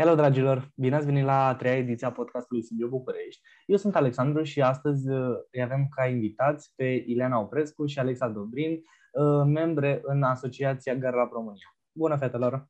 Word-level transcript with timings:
Hello, 0.00 0.14
dragilor! 0.14 0.70
Bine 0.74 0.96
ați 0.96 1.06
venit 1.06 1.24
la 1.24 1.46
a 1.46 1.54
treia 1.54 1.76
ediție 1.76 2.06
a 2.06 2.12
podcastului 2.12 2.62
Sibiu 2.62 2.88
București. 2.88 3.42
Eu 3.66 3.76
sunt 3.76 3.96
Alexandru 3.96 4.42
și 4.42 4.60
astăzi 4.60 5.10
uh, 5.10 5.36
îi 5.50 5.62
avem 5.62 5.88
ca 5.88 6.06
invitați 6.06 6.72
pe 6.76 7.04
Ileana 7.06 7.38
Oprescu 7.38 7.86
și 7.86 7.98
Alexa 7.98 8.28
Dobrin, 8.28 8.72
uh, 8.72 9.44
membre 9.46 10.00
în 10.02 10.22
Asociația 10.22 10.94
Garla 10.94 11.28
România. 11.32 11.76
Bună, 11.92 12.16
fetelor! 12.16 12.68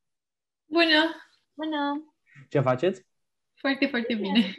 Bună! 0.65 1.01
Bună! 1.53 2.13
Ce 2.47 2.59
faceți? 2.59 3.05
Foarte, 3.55 3.85
foarte 3.85 4.13
bine! 4.13 4.53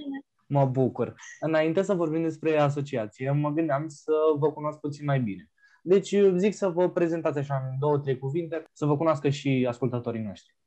Mă 0.47 0.65
bucur! 0.65 1.15
Înainte 1.41 1.83
să 1.83 1.95
vorbim 1.95 2.23
despre 2.23 2.59
asociație, 2.59 3.31
mă 3.31 3.51
gândeam 3.51 3.89
să 3.89 4.13
vă 4.39 4.53
cunosc 4.53 4.79
puțin 4.79 5.05
mai 5.05 5.21
bine. 5.21 5.51
Deci 5.83 6.15
zic 6.37 6.55
să 6.55 6.69
vă 6.69 6.91
prezentați 6.91 7.39
așa 7.39 7.69
în 7.71 7.79
două, 7.79 7.99
trei 7.99 8.19
cuvinte, 8.19 8.65
să 8.73 8.87
vă 8.87 8.97
cunoască 8.97 9.29
și 9.29 9.67
ascultătorii 9.69 10.23
noștri. 10.23 10.59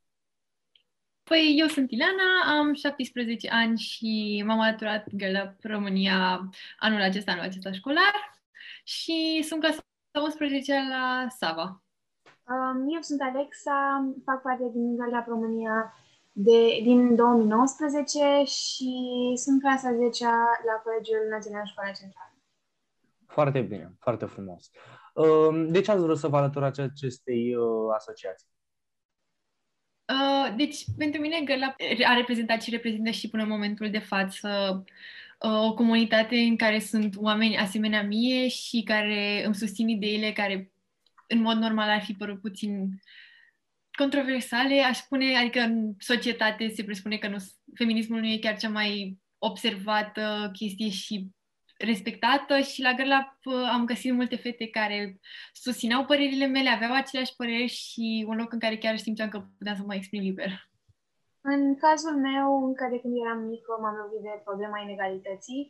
Păi 1.24 1.54
eu 1.58 1.66
sunt 1.66 1.90
Ileana, 1.90 2.58
am 2.58 2.74
17 2.74 3.50
ani 3.50 3.78
și 3.78 4.42
m-am 4.46 4.60
alăturat 4.60 5.06
Girl 5.16 5.36
Up 5.44 5.54
România 5.62 6.50
anul 6.78 7.00
acesta, 7.00 7.30
anul 7.30 7.44
acesta 7.44 7.72
școlar 7.72 8.40
și 8.84 9.42
sunt 9.42 9.60
clasa 9.60 9.80
11 10.22 10.72
la 10.88 11.26
Sava. 11.28 11.82
Um, 12.48 12.94
eu 12.94 13.00
sunt 13.00 13.20
Alexa, 13.20 14.08
fac 14.24 14.42
parte 14.42 14.70
din 14.72 14.96
Girl 14.96 15.16
Up 15.18 15.26
România 15.26 15.94
de, 16.32 16.80
din 16.82 17.14
2019 17.14 18.18
și 18.44 18.92
sunt 19.36 19.60
clasa 19.60 19.92
10 19.92 20.24
la 20.68 20.80
Colegiul 20.82 21.28
Național 21.30 21.64
Școala 21.66 21.90
Centrală. 21.90 22.34
Foarte 23.26 23.60
bine, 23.60 23.94
foarte 23.98 24.24
frumos. 24.24 24.70
Um, 25.14 25.68
de 25.68 25.80
ce 25.80 25.90
ați 25.90 26.02
vrut 26.02 26.18
să 26.18 26.28
vă 26.28 26.36
alăturați 26.36 26.80
acestei 26.80 27.56
uh, 27.56 27.94
asociații? 27.94 28.48
Uh, 30.08 30.54
deci, 30.56 30.84
pentru 30.98 31.20
mine, 31.20 31.40
Gărla 31.44 31.76
a 32.04 32.14
reprezentat 32.14 32.62
și 32.62 32.70
reprezintă 32.70 33.10
și 33.10 33.28
până 33.28 33.42
în 33.42 33.48
momentul 33.48 33.90
de 33.90 33.98
față 33.98 34.84
uh, 35.38 35.50
o 35.50 35.74
comunitate 35.74 36.36
în 36.36 36.56
care 36.56 36.78
sunt 36.78 37.16
oameni 37.16 37.58
asemenea 37.58 38.02
mie 38.02 38.48
și 38.48 38.82
care 38.82 39.44
îmi 39.44 39.54
susțin 39.54 39.88
ideile 39.88 40.32
care, 40.32 40.72
în 41.26 41.40
mod 41.40 41.56
normal, 41.56 41.88
ar 41.88 42.02
fi 42.02 42.12
părut 42.12 42.40
puțin 42.40 43.00
controversale, 43.92 44.80
aș 44.80 44.96
spune, 44.96 45.36
adică 45.36 45.60
în 45.60 45.94
societate 45.98 46.68
se 46.68 46.84
presupune 46.84 47.16
că 47.16 47.28
nu, 47.28 47.36
feminismul 47.74 48.20
nu 48.20 48.26
e 48.26 48.38
chiar 48.38 48.58
cea 48.58 48.68
mai 48.68 49.18
observată 49.38 50.50
chestie 50.52 50.90
și 50.90 51.26
respectată 51.78 52.58
și 52.58 52.82
la 52.82 52.92
Gărla 52.92 53.38
am 53.72 53.84
găsit 53.84 54.12
multe 54.12 54.36
fete 54.36 54.66
care 54.68 55.20
susțineau 55.52 56.04
părerile 56.04 56.46
mele, 56.46 56.68
aveau 56.68 56.92
aceleași 56.94 57.36
păreri 57.36 57.66
și 57.66 58.24
un 58.28 58.36
loc 58.36 58.52
în 58.52 58.58
care 58.58 58.76
chiar 58.76 58.96
simțeam 58.96 59.28
că 59.28 59.38
puteam 59.58 59.76
să 59.76 59.82
mă 59.86 59.94
exprim 59.94 60.22
liber. 60.22 60.50
În 61.40 61.76
cazul 61.76 62.16
meu, 62.28 62.66
încă 62.68 62.88
de 62.90 63.00
când 63.00 63.14
eram 63.24 63.40
mică, 63.52 63.70
m-am 63.80 63.96
lovit 64.02 64.22
de 64.22 64.42
problema 64.44 64.78
inegalității 64.80 65.62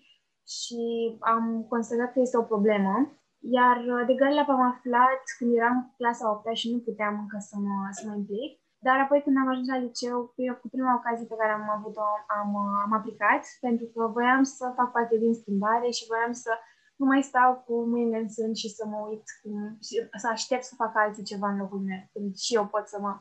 și 0.57 0.83
am 1.21 1.67
constatat 1.69 2.13
că 2.13 2.21
este 2.21 2.37
o 2.37 2.51
problemă. 2.53 2.95
Iar 3.39 3.77
de 4.07 4.15
Gărla 4.15 4.45
am 4.49 4.63
aflat 4.73 5.23
când 5.39 5.57
eram 5.57 5.95
clasa 5.97 6.31
8 6.31 6.57
și 6.57 6.71
nu 6.73 6.79
puteam 6.79 7.15
încă 7.23 7.37
să 7.49 7.57
mă, 7.59 7.77
să 7.91 8.03
mă 8.09 8.15
implic. 8.17 8.53
Dar 8.87 8.99
apoi 9.01 9.21
când 9.23 9.37
am 9.37 9.49
ajuns 9.51 9.69
la 9.69 9.79
liceu, 9.87 10.19
cu 10.61 10.69
prima 10.75 10.95
ocazie 10.99 11.27
pe 11.27 11.41
care 11.41 11.53
am 11.53 11.69
avut-o, 11.77 12.07
am, 12.39 12.51
am 12.85 12.93
aplicat, 12.99 13.43
pentru 13.61 13.87
că 13.95 14.01
voiam 14.17 14.43
să 14.43 14.73
fac 14.79 14.89
parte 14.93 15.17
din 15.19 15.35
schimbare 15.35 15.89
și 15.91 16.09
voiam 16.13 16.33
să 16.33 16.53
nu 16.97 17.07
mai 17.07 17.23
stau 17.23 17.51
cu 17.67 17.75
mâinile 17.93 18.19
în 18.19 18.29
sân 18.29 18.55
și 18.55 18.69
să 18.69 18.87
mă 18.87 18.99
uit, 19.09 19.25
cum, 19.43 19.79
și 19.87 19.95
să 20.23 20.29
aștept 20.31 20.65
să 20.65 20.75
facă 20.83 20.97
alții 20.99 21.31
ceva 21.31 21.49
în 21.51 21.59
locul 21.59 21.79
meu, 21.79 22.03
când 22.13 22.37
și 22.37 22.55
eu 22.55 22.67
pot 22.67 22.87
să 22.93 22.99
mă, 23.01 23.13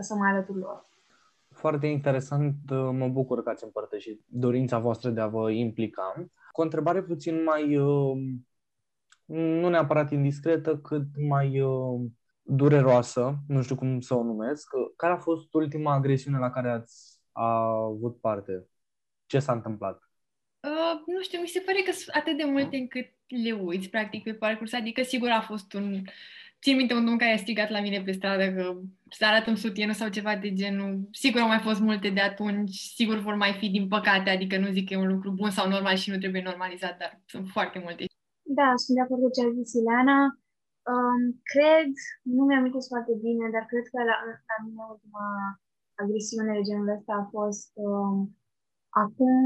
să 0.00 0.14
mă 0.14 0.24
alătur 0.26 0.56
lor. 0.56 0.88
Foarte 1.48 1.86
interesant, 1.86 2.54
mă 3.00 3.08
bucur 3.08 3.42
că 3.42 3.50
ați 3.50 3.64
împărtășit 3.64 4.24
dorința 4.26 4.78
voastră 4.78 5.10
de 5.10 5.20
a 5.20 5.26
vă 5.26 5.50
implica. 5.50 6.14
Cu 6.52 6.60
o 6.60 6.64
întrebare 6.64 7.02
puțin 7.02 7.42
mai, 7.42 7.76
uh, 7.76 8.16
nu 9.62 9.68
neapărat 9.68 10.10
indiscretă, 10.10 10.78
cât 10.78 11.06
mai 11.28 11.60
uh, 11.60 12.00
dureroasă, 12.48 13.34
nu 13.48 13.62
știu 13.62 13.76
cum 13.76 14.00
să 14.00 14.14
o 14.14 14.22
numesc. 14.22 14.68
Care 14.96 15.12
a 15.12 15.18
fost 15.18 15.54
ultima 15.54 15.92
agresiune 15.92 16.38
la 16.38 16.50
care 16.50 16.70
ați 16.70 17.18
avut 17.32 18.20
parte? 18.20 18.66
Ce 19.26 19.38
s-a 19.38 19.52
întâmplat? 19.52 20.02
Uh, 20.60 21.02
nu 21.06 21.22
știu, 21.22 21.40
mi 21.40 21.46
se 21.46 21.62
pare 21.66 21.82
că 21.84 21.92
sunt 21.92 22.16
atât 22.16 22.36
de 22.36 22.44
multe 22.44 22.76
încât 22.76 23.06
le 23.44 23.52
uiți, 23.52 23.88
practic, 23.88 24.22
pe 24.22 24.34
parcurs. 24.34 24.72
Adică, 24.72 25.02
sigur, 25.02 25.28
a 25.28 25.40
fost 25.40 25.72
un... 25.72 26.02
Țin 26.62 26.76
minte 26.76 26.94
un 26.94 27.04
domn 27.04 27.18
care 27.18 27.32
a 27.32 27.36
strigat 27.36 27.70
la 27.70 27.80
mine 27.80 28.02
pe 28.02 28.12
stradă 28.12 28.52
că 28.52 28.80
să 29.10 29.24
arătăm 29.26 29.54
sutienul 29.54 29.94
sau 29.94 30.08
ceva 30.08 30.36
de 30.36 30.52
genul. 30.52 31.08
Sigur 31.10 31.40
au 31.40 31.46
mai 31.46 31.58
fost 31.58 31.80
multe 31.80 32.10
de 32.10 32.20
atunci, 32.20 32.74
sigur 32.74 33.16
vor 33.18 33.34
mai 33.34 33.52
fi 33.52 33.68
din 33.68 33.88
păcate, 33.88 34.30
adică 34.30 34.58
nu 34.58 34.72
zic 34.72 34.88
că 34.88 34.94
e 34.94 34.96
un 34.96 35.08
lucru 35.08 35.30
bun 35.30 35.50
sau 35.50 35.68
normal 35.68 35.96
și 35.96 36.10
nu 36.10 36.18
trebuie 36.18 36.42
normalizat, 36.42 36.98
dar 36.98 37.20
sunt 37.26 37.48
foarte 37.48 37.78
multe. 37.78 38.04
Da, 38.42 38.72
sunt 38.76 38.96
de 38.96 39.02
acord 39.02 39.20
cu 39.22 39.30
ce 39.30 39.46
a 39.46 39.50
zis 39.50 39.72
Ileana. 39.72 40.38
Um, 40.92 41.22
cred, 41.52 41.90
nu 42.34 42.42
mi-am 42.44 42.60
amintesc 42.60 42.88
foarte 42.94 43.14
bine, 43.26 43.44
dar 43.54 43.64
cred 43.70 43.86
că 43.92 43.98
la, 44.10 44.16
la 44.50 44.56
mine 44.64 44.82
ultima 44.94 45.26
agresiune 46.02 46.52
de 46.56 46.66
genul 46.68 46.94
ăsta 46.96 47.12
a 47.22 47.30
fost 47.36 47.70
um, 47.88 48.16
acum 49.02 49.36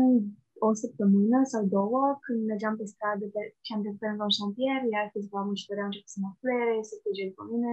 o 0.66 0.68
săptămână 0.82 1.38
sau 1.52 1.62
două, 1.76 2.02
când 2.24 2.40
mergeam 2.50 2.74
pe 2.76 2.84
stradă 2.92 3.24
pe, 3.34 3.40
și 3.64 3.70
am 3.72 3.80
trecut 3.82 4.00
pe 4.00 4.08
lângă 4.08 4.24
un 4.28 4.36
șantier, 4.38 4.80
iar 4.94 5.06
câțiva 5.12 5.40
muncitori 5.48 5.82
au 5.82 5.88
început 5.90 6.12
să 6.14 6.18
mă 6.22 6.30
fluiere, 6.38 6.74
să 6.90 6.94
fuge 7.02 7.24
pe 7.36 7.42
mine. 7.50 7.72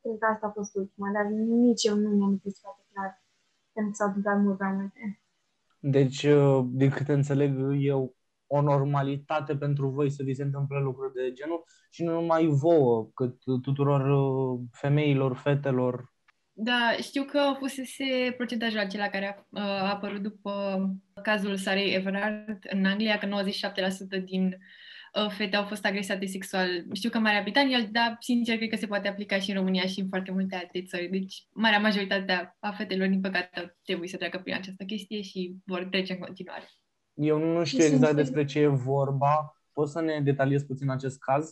Cred 0.00 0.16
că 0.20 0.26
asta 0.32 0.46
a 0.46 0.56
fost 0.58 0.72
ultima, 0.80 1.08
dar 1.16 1.24
nici 1.64 1.84
eu 1.88 1.96
nu 2.02 2.08
mi-am 2.08 2.28
amintesc 2.28 2.58
foarte 2.64 2.84
clar, 2.92 3.10
pentru 3.74 3.90
că 3.90 3.96
s-au 3.98 4.08
întâmplat 4.08 4.38
mult 4.44 4.56
prea 4.60 4.74
multe. 4.78 5.02
Deci, 5.96 6.22
uh, 6.36 6.58
din 6.80 6.90
câte 6.96 7.12
înțeleg 7.12 7.50
eu, 7.92 8.00
o 8.56 8.60
normalitate 8.60 9.56
pentru 9.56 9.88
voi 9.88 10.10
să 10.10 10.22
vi 10.22 10.34
se 10.34 10.42
întâmple 10.42 10.78
lucruri 10.78 11.12
de 11.12 11.32
genul 11.32 11.64
și 11.90 12.04
nu 12.04 12.12
numai 12.12 12.46
vouă, 12.46 13.10
cât 13.14 13.36
tuturor 13.62 14.00
uh, 14.00 14.60
femeilor, 14.72 15.36
fetelor. 15.36 16.12
Da, 16.52 16.96
știu 17.00 17.22
că 17.22 17.54
fusese 17.58 18.34
procentajul 18.36 18.78
acela 18.78 19.08
care 19.08 19.36
a, 19.36 19.60
uh, 19.60 19.60
a 19.60 19.90
apărut 19.90 20.22
după 20.22 20.52
cazul 21.22 21.56
Sarei 21.56 21.94
Everard 21.94 22.58
în 22.70 22.84
Anglia, 22.84 23.18
că 23.18 23.26
97% 24.20 24.24
din 24.24 24.58
uh, 25.14 25.30
fete 25.30 25.56
au 25.56 25.64
fost 25.64 25.84
agresate 25.84 26.26
sexual. 26.26 26.68
Știu 26.92 27.10
că 27.10 27.16
în 27.16 27.22
Marea 27.22 27.42
Britanie, 27.42 27.88
dar 27.92 28.16
sincer 28.20 28.56
cred 28.56 28.68
că 28.68 28.76
se 28.76 28.86
poate 28.86 29.08
aplica 29.08 29.38
și 29.38 29.50
în 29.50 29.56
România 29.56 29.86
și 29.86 30.00
în 30.00 30.08
foarte 30.08 30.30
multe 30.30 30.56
alte 30.56 30.82
țări. 30.82 31.08
Deci, 31.08 31.46
marea 31.52 31.78
majoritate 31.78 32.56
a 32.60 32.70
fetelor, 32.70 33.08
din 33.08 33.20
păcate, 33.20 33.76
trebuie 33.84 34.08
să 34.08 34.16
treacă 34.16 34.38
prin 34.38 34.54
această 34.54 34.84
chestie 34.84 35.22
și 35.22 35.54
vor 35.64 35.84
trece 35.84 36.12
în 36.12 36.18
continuare. 36.18 36.68
Eu 37.14 37.38
nu 37.38 37.64
știu 37.64 37.84
exact 37.84 38.14
despre 38.14 38.44
ce 38.44 38.58
e 38.58 38.66
vorba. 38.66 39.60
Poți 39.72 39.92
să 39.92 40.00
ne 40.00 40.20
detaliezi 40.20 40.66
puțin 40.66 40.90
acest 40.90 41.18
caz? 41.18 41.48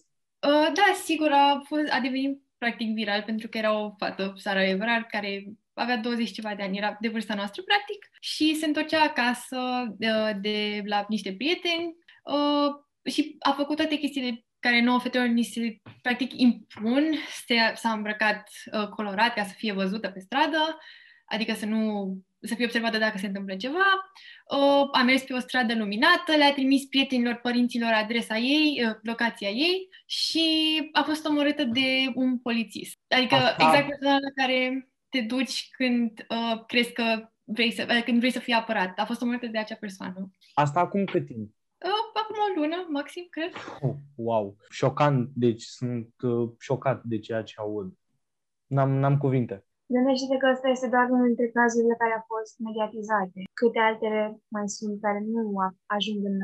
Uh, 0.46 0.72
da, 0.74 0.94
sigur, 1.04 1.30
a, 1.30 1.62
fost, 1.64 1.82
a 1.90 2.00
devenit 2.00 2.42
practic 2.58 2.94
viral 2.94 3.22
pentru 3.22 3.48
că 3.48 3.58
era 3.58 3.78
o 3.78 3.94
fată, 3.98 4.32
Sara 4.36 4.64
Everard, 4.64 5.06
care 5.06 5.44
avea 5.74 5.96
20 5.96 6.30
ceva 6.30 6.54
de 6.54 6.62
ani, 6.62 6.76
era 6.76 6.96
de 7.00 7.08
vârsta 7.08 7.34
noastră, 7.34 7.62
practic, 7.62 8.10
și 8.20 8.54
se 8.54 8.66
întorcea 8.66 9.02
acasă 9.02 9.58
de, 9.96 10.08
de 10.40 10.82
la 10.84 11.06
niște 11.08 11.34
prieteni 11.34 11.96
uh, 12.24 13.12
și 13.12 13.36
a 13.38 13.50
făcut 13.50 13.76
toate 13.76 13.96
chestiile 13.96 14.44
care 14.58 14.82
nouă 14.82 15.00
fetelor 15.00 15.26
ni 15.26 15.42
se, 15.42 15.80
practic, 16.02 16.32
impun, 16.36 17.14
se, 17.46 17.54
s-a 17.74 17.92
îmbrăcat 17.92 18.48
uh, 18.72 18.88
colorat 18.88 19.34
ca 19.34 19.44
să 19.44 19.54
fie 19.56 19.72
văzută 19.72 20.08
pe 20.08 20.20
stradă, 20.20 20.78
adică 21.24 21.54
să 21.54 21.66
nu 21.66 22.14
să 22.42 22.54
fie 22.54 22.64
observată 22.64 22.98
dacă 22.98 23.18
se 23.18 23.26
întâmplă 23.26 23.56
ceva. 23.56 24.12
Uh, 24.50 24.88
a 24.92 25.02
mers 25.02 25.22
pe 25.22 25.32
o 25.32 25.38
stradă 25.38 25.74
luminată, 25.74 26.36
le-a 26.36 26.52
trimis 26.52 26.84
prietenilor, 26.84 27.34
părinților 27.34 27.92
adresa 27.92 28.36
ei, 28.36 28.82
uh, 28.86 28.94
locația 29.02 29.48
ei 29.48 29.88
și 30.06 30.44
a 30.92 31.02
fost 31.02 31.26
omorâtă 31.26 31.64
de 31.64 32.12
un 32.14 32.38
polițist. 32.38 32.98
Adică 33.08 33.34
Asta... 33.34 33.64
exact 33.64 33.88
persoana 33.88 34.18
la 34.18 34.42
care 34.42 34.88
te 35.08 35.20
duci 35.20 35.68
când 35.70 36.26
uh, 36.28 36.64
crezi 36.66 36.92
că 36.92 37.30
vrei 37.44 37.72
să, 37.72 37.86
uh, 37.90 38.02
când 38.04 38.18
vrei 38.18 38.30
să 38.30 38.38
fii 38.38 38.52
apărat. 38.52 38.98
A 38.98 39.04
fost 39.04 39.22
omorâtă 39.22 39.46
de 39.46 39.58
acea 39.58 39.76
persoană. 39.80 40.30
Asta 40.54 40.80
acum 40.80 41.04
cât 41.04 41.26
timp? 41.26 41.50
Uh, 41.84 42.20
acum 42.22 42.36
o 42.36 42.60
lună, 42.60 42.86
maxim, 42.88 43.26
cred. 43.30 43.52
Oh, 43.80 43.94
wow! 44.14 44.56
Șocant, 44.70 45.30
deci 45.34 45.62
sunt 45.62 46.14
uh, 46.22 46.50
șocat 46.58 47.02
de 47.04 47.18
ceea 47.18 47.42
ce 47.42 47.54
aud. 47.58 47.92
N-am, 48.66 48.90
n-am 48.90 49.18
cuvinte. 49.18 49.64
Gândește-te 49.86 50.36
că 50.36 50.48
ăsta 50.54 50.68
este 50.68 50.88
doar 50.88 51.06
unul 51.10 51.26
dintre 51.26 51.48
cazurile 51.48 51.94
care 51.98 52.12
au 52.12 52.24
fost 52.32 52.52
mediatizate. 52.68 53.40
Câte 53.60 53.78
altele 53.78 54.40
mai 54.48 54.68
sunt 54.68 55.00
care 55.00 55.20
nu 55.34 55.42
ajung 55.86 56.20
în, 56.30 56.38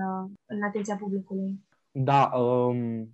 în 0.53 0.63
atenția 0.69 0.97
publicului? 0.97 1.51
Da, 1.91 2.23
um, 2.39 3.09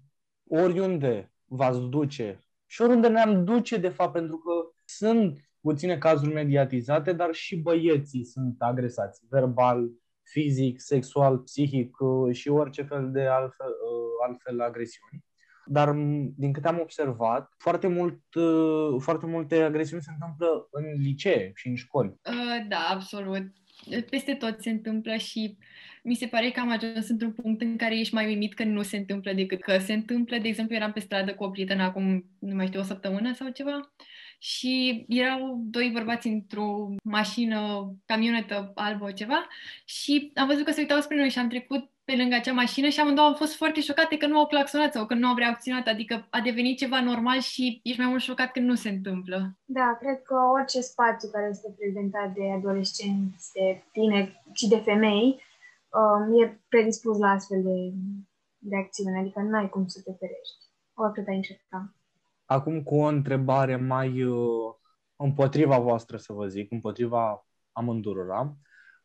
oriunde 0.48 1.32
v-ați 1.44 1.80
duce 1.80 2.44
și 2.74 2.82
oriunde 2.82 3.08
ne-am 3.08 3.44
duce, 3.44 3.76
de 3.76 3.88
fapt, 3.88 4.12
pentru 4.12 4.36
că 4.36 4.52
sunt 4.84 5.38
puține 5.60 5.98
cazuri 5.98 6.32
mediatizate, 6.32 7.12
dar 7.12 7.32
și 7.32 7.56
băieții 7.56 8.24
sunt 8.24 8.56
agresați, 8.58 9.22
verbal, 9.28 9.90
fizic, 10.22 10.80
sexual, 10.80 11.38
psihic 11.38 12.00
uh, 12.00 12.34
și 12.34 12.48
orice 12.48 12.82
fel 12.82 13.10
de 13.10 13.26
altfel, 13.26 13.66
uh, 13.66 14.28
altfel 14.28 14.60
agresiuni. 14.60 15.24
Dar 15.66 15.92
din 16.36 16.52
câte 16.52 16.68
am 16.68 16.78
observat, 16.80 17.52
foarte, 17.58 17.86
mult, 17.86 18.34
uh, 18.34 19.00
foarte 19.00 19.26
multe 19.26 19.62
agresiuni 19.62 20.02
se 20.02 20.10
întâmplă 20.12 20.68
în 20.70 20.84
licee 21.02 21.52
și 21.54 21.68
în 21.68 21.74
școli. 21.74 22.08
Uh, 22.08 22.66
da, 22.68 22.88
absolut. 22.90 23.42
Peste 24.10 24.34
tot 24.34 24.60
se 24.60 24.70
întâmplă 24.70 25.16
și 25.16 25.56
mi 26.02 26.14
se 26.14 26.26
pare 26.26 26.50
că 26.50 26.60
am 26.60 26.70
ajuns 26.70 27.08
într-un 27.08 27.32
punct 27.32 27.60
în 27.60 27.76
care 27.76 27.98
ești 27.98 28.14
mai 28.14 28.26
uimit 28.26 28.54
că 28.54 28.64
nu 28.64 28.82
se 28.82 28.96
întâmplă 28.96 29.32
decât 29.32 29.60
că 29.60 29.78
se 29.78 29.92
întâmplă. 29.92 30.38
De 30.38 30.48
exemplu, 30.48 30.74
eram 30.74 30.92
pe 30.92 31.00
stradă 31.00 31.34
cu 31.34 31.44
o 31.44 31.50
prietenă 31.50 31.82
acum, 31.82 32.24
nu 32.38 32.54
mai 32.54 32.66
știu, 32.66 32.80
o 32.80 32.82
săptămână 32.82 33.32
sau 33.34 33.48
ceva 33.48 33.94
și 34.38 35.04
erau 35.08 35.62
doi 35.64 35.90
bărbați 35.92 36.26
într-o 36.26 36.94
mașină, 37.04 37.90
camionetă 38.06 38.72
albă, 38.74 39.12
ceva 39.12 39.46
și 39.84 40.30
am 40.34 40.46
văzut 40.46 40.64
că 40.64 40.70
se 40.70 40.80
uitau 40.80 41.00
spre 41.00 41.16
noi 41.16 41.30
și 41.30 41.38
am 41.38 41.48
trecut 41.48 41.90
pe 42.04 42.16
lângă 42.16 42.34
acea 42.34 42.52
mașină 42.52 42.88
și 42.88 43.00
amândouă 43.00 43.26
am 43.26 43.34
fost 43.34 43.54
foarte 43.54 43.80
șocate 43.80 44.16
că 44.16 44.26
nu 44.26 44.38
au 44.38 44.46
claxonat 44.46 44.92
sau 44.92 45.06
că 45.06 45.14
nu 45.14 45.28
au 45.28 45.36
reacționat, 45.36 45.86
adică 45.86 46.26
a 46.30 46.40
devenit 46.40 46.78
ceva 46.78 47.00
normal 47.00 47.40
și 47.40 47.80
ești 47.82 48.00
mai 48.00 48.08
mult 48.08 48.22
șocat 48.22 48.52
când 48.52 48.66
nu 48.66 48.74
se 48.74 48.88
întâmplă. 48.88 49.56
Da, 49.64 49.96
cred 50.00 50.22
că 50.22 50.34
orice 50.52 50.80
spațiu 50.80 51.28
care 51.28 51.48
este 51.50 51.74
prezentat 51.78 52.32
de 52.34 52.50
adolescenți, 52.56 53.52
de 53.52 53.82
tineri 53.92 54.42
și 54.52 54.68
de 54.68 54.76
femei 54.76 55.42
um, 55.88 56.42
e 56.42 56.60
predispus 56.68 57.18
la 57.18 57.28
astfel 57.28 57.62
de, 57.62 57.92
de 58.58 58.76
acțiune, 58.76 59.18
adică 59.18 59.40
nu 59.40 59.56
ai 59.56 59.68
cum 59.68 59.86
să 59.86 60.00
te 60.04 60.12
ferești, 60.18 60.64
oricât 60.94 61.28
ai 61.28 61.36
încerca. 61.36 61.94
Acum 62.44 62.82
cu 62.82 62.94
o 62.94 63.04
întrebare 63.04 63.76
mai 63.76 64.22
uh, 64.22 64.74
împotriva 65.16 65.78
voastră, 65.78 66.16
să 66.16 66.32
vă 66.32 66.46
zic, 66.46 66.70
împotriva 66.70 67.46
amândurora. 67.72 68.56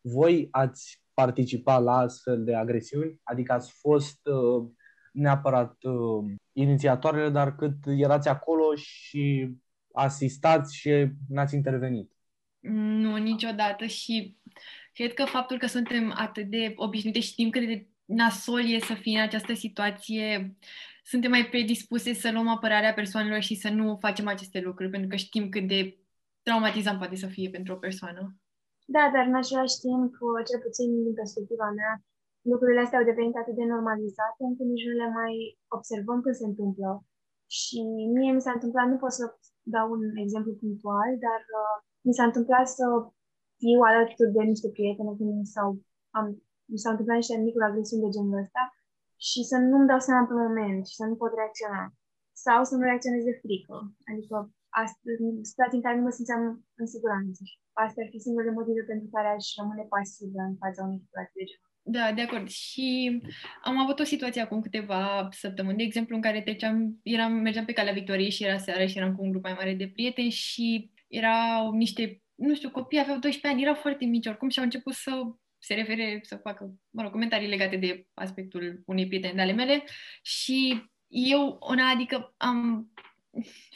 Voi 0.01 0.47
ați 0.51 1.03
participat 1.19 1.83
la 1.83 1.97
astfel 1.97 2.43
de 2.43 2.55
agresiuni? 2.55 3.19
Adică 3.23 3.53
ați 3.53 3.71
fost 3.79 4.19
uh, 4.27 4.69
neapărat 5.11 5.83
uh, 5.83 6.31
inițiatoarele, 6.51 7.29
dar 7.29 7.55
cât 7.55 7.75
erați 7.85 8.27
acolo 8.27 8.75
și 8.75 9.49
asistați 9.93 10.75
și 10.75 11.07
n-ați 11.27 11.55
intervenit? 11.55 12.11
Nu, 13.03 13.15
niciodată 13.15 13.85
și 13.85 14.37
cred 14.93 15.13
că 15.13 15.25
faptul 15.25 15.57
că 15.57 15.67
suntem 15.67 16.13
atât 16.15 16.49
de 16.49 16.73
obișnuite 16.75 17.19
și 17.19 17.31
știm 17.31 17.49
cât 17.49 17.65
de 17.65 17.87
nasol 18.05 18.71
e 18.71 18.79
să 18.79 18.93
fii 18.93 19.15
în 19.15 19.21
această 19.21 19.53
situație, 19.53 20.55
suntem 21.03 21.29
mai 21.29 21.45
predispuse 21.45 22.13
să 22.13 22.31
luăm 22.31 22.47
apărarea 22.47 22.93
persoanelor 22.93 23.41
și 23.41 23.55
să 23.55 23.69
nu 23.69 23.97
facem 24.01 24.27
aceste 24.27 24.59
lucruri, 24.59 24.89
pentru 24.89 25.09
că 25.09 25.15
știm 25.15 25.49
cât 25.49 25.67
de 25.67 25.97
traumatizant 26.41 26.97
poate 26.97 27.15
să 27.15 27.27
fie 27.27 27.49
pentru 27.49 27.73
o 27.73 27.77
persoană. 27.77 28.35
Da, 28.95 29.03
dar 29.13 29.23
în 29.31 29.37
același 29.43 29.77
timp, 29.85 30.11
cel 30.49 30.59
puțin 30.65 30.87
din 31.05 31.15
perspectiva 31.21 31.67
mea, 31.79 31.93
lucrurile 32.51 32.81
astea 32.83 32.99
au 32.99 33.09
devenit 33.11 33.35
atât 33.37 33.55
de 33.59 33.65
normalizate 33.75 34.41
încât 34.49 34.67
nici 34.71 34.87
nu 34.87 34.93
le 35.01 35.09
mai 35.19 35.33
observăm 35.77 36.19
când 36.23 36.35
se 36.39 36.45
întâmplă. 36.51 36.89
Și 37.57 37.77
mie 38.15 38.31
mi 38.33 38.45
s-a 38.45 38.53
întâmplat, 38.57 38.87
nu 38.87 38.97
pot 39.03 39.13
să 39.19 39.25
dau 39.75 39.87
un 39.95 40.03
exemplu 40.23 40.51
punctual, 40.61 41.11
dar 41.25 41.41
uh, 41.61 41.75
mi 42.07 42.17
s-a 42.17 42.25
întâmplat 42.29 42.65
să 42.77 42.85
fiu 43.61 43.79
alături 43.89 44.35
de 44.35 44.43
niște 44.51 44.69
prietene 44.75 45.11
când 45.19 45.45
s-au, 45.53 45.69
am, 46.17 46.25
mi 46.73 46.81
s-au 46.81 46.91
întâmplat 46.91 47.17
niște 47.21 47.35
micuri 47.45 47.67
agresiuni 47.69 48.05
de 48.05 48.13
genul 48.15 48.41
ăsta 48.43 48.63
și 49.27 49.39
să 49.49 49.55
nu-mi 49.69 49.89
dau 49.91 49.99
seama 50.07 50.23
pe 50.27 50.35
moment 50.43 50.81
și 50.89 50.95
să 50.99 51.05
nu 51.09 51.15
pot 51.21 51.31
reacționa. 51.39 51.83
Sau 52.45 52.59
să 52.69 52.73
nu 52.75 52.83
reacționez 52.89 53.23
de 53.29 53.39
frică. 53.41 53.75
Adică 54.09 54.35
situații 55.51 55.79
în 55.79 55.85
care 55.85 55.95
nu 55.97 56.05
mă 56.07 56.13
simțeam 56.17 56.41
în 56.81 56.87
siguranță. 56.93 57.41
Astea 57.83 58.03
ar 58.03 58.09
fi 58.13 58.19
singurele 58.25 58.57
motive 58.59 58.81
pentru 58.91 59.07
care 59.15 59.27
aș 59.27 59.45
rămâne 59.59 59.85
pasivă 59.93 60.41
în 60.51 60.57
fața 60.63 60.79
unei 60.87 61.03
situații 61.05 61.37
de 61.39 61.45
genul. 61.49 61.67
Da, 61.95 62.05
de 62.17 62.21
acord. 62.21 62.47
Și 62.47 62.87
am 63.63 63.77
avut 63.77 63.99
o 63.99 64.11
situație 64.13 64.41
acum 64.41 64.59
câteva 64.61 65.29
săptămâni, 65.31 65.77
de 65.77 65.83
exemplu, 65.83 66.15
în 66.15 66.21
care 66.21 66.41
treceam, 66.41 66.99
eram, 67.03 67.33
mergeam 67.33 67.65
pe 67.65 67.77
calea 67.77 67.93
Victoriei 67.93 68.35
și 68.37 68.43
era 68.43 68.57
seara 68.57 68.85
și 68.87 68.97
eram 68.97 69.15
cu 69.15 69.23
un 69.23 69.29
grup 69.31 69.43
mai 69.43 69.57
mare 69.59 69.73
de 69.73 69.87
prieteni 69.87 70.29
și 70.29 70.91
erau 71.07 71.71
niște, 71.71 72.21
nu 72.35 72.55
știu, 72.55 72.69
copii, 72.69 72.99
aveau 72.99 73.17
12 73.17 73.47
ani, 73.47 73.61
erau 73.61 73.81
foarte 73.83 74.05
mici 74.05 74.27
oricum 74.27 74.49
și 74.49 74.59
au 74.59 74.65
început 74.65 74.93
să 74.93 75.11
se 75.57 75.73
refere, 75.73 76.19
să 76.23 76.35
facă, 76.35 76.73
mă 76.89 77.01
rog, 77.01 77.11
comentarii 77.11 77.47
legate 77.47 77.75
de 77.75 78.07
aspectul 78.13 78.83
unei 78.85 79.07
prieteni 79.07 79.35
de 79.35 79.41
ale 79.41 79.51
mele 79.51 79.83
și 80.21 80.83
eu, 81.07 81.57
una, 81.69 81.89
adică 81.89 82.33
am 82.37 82.89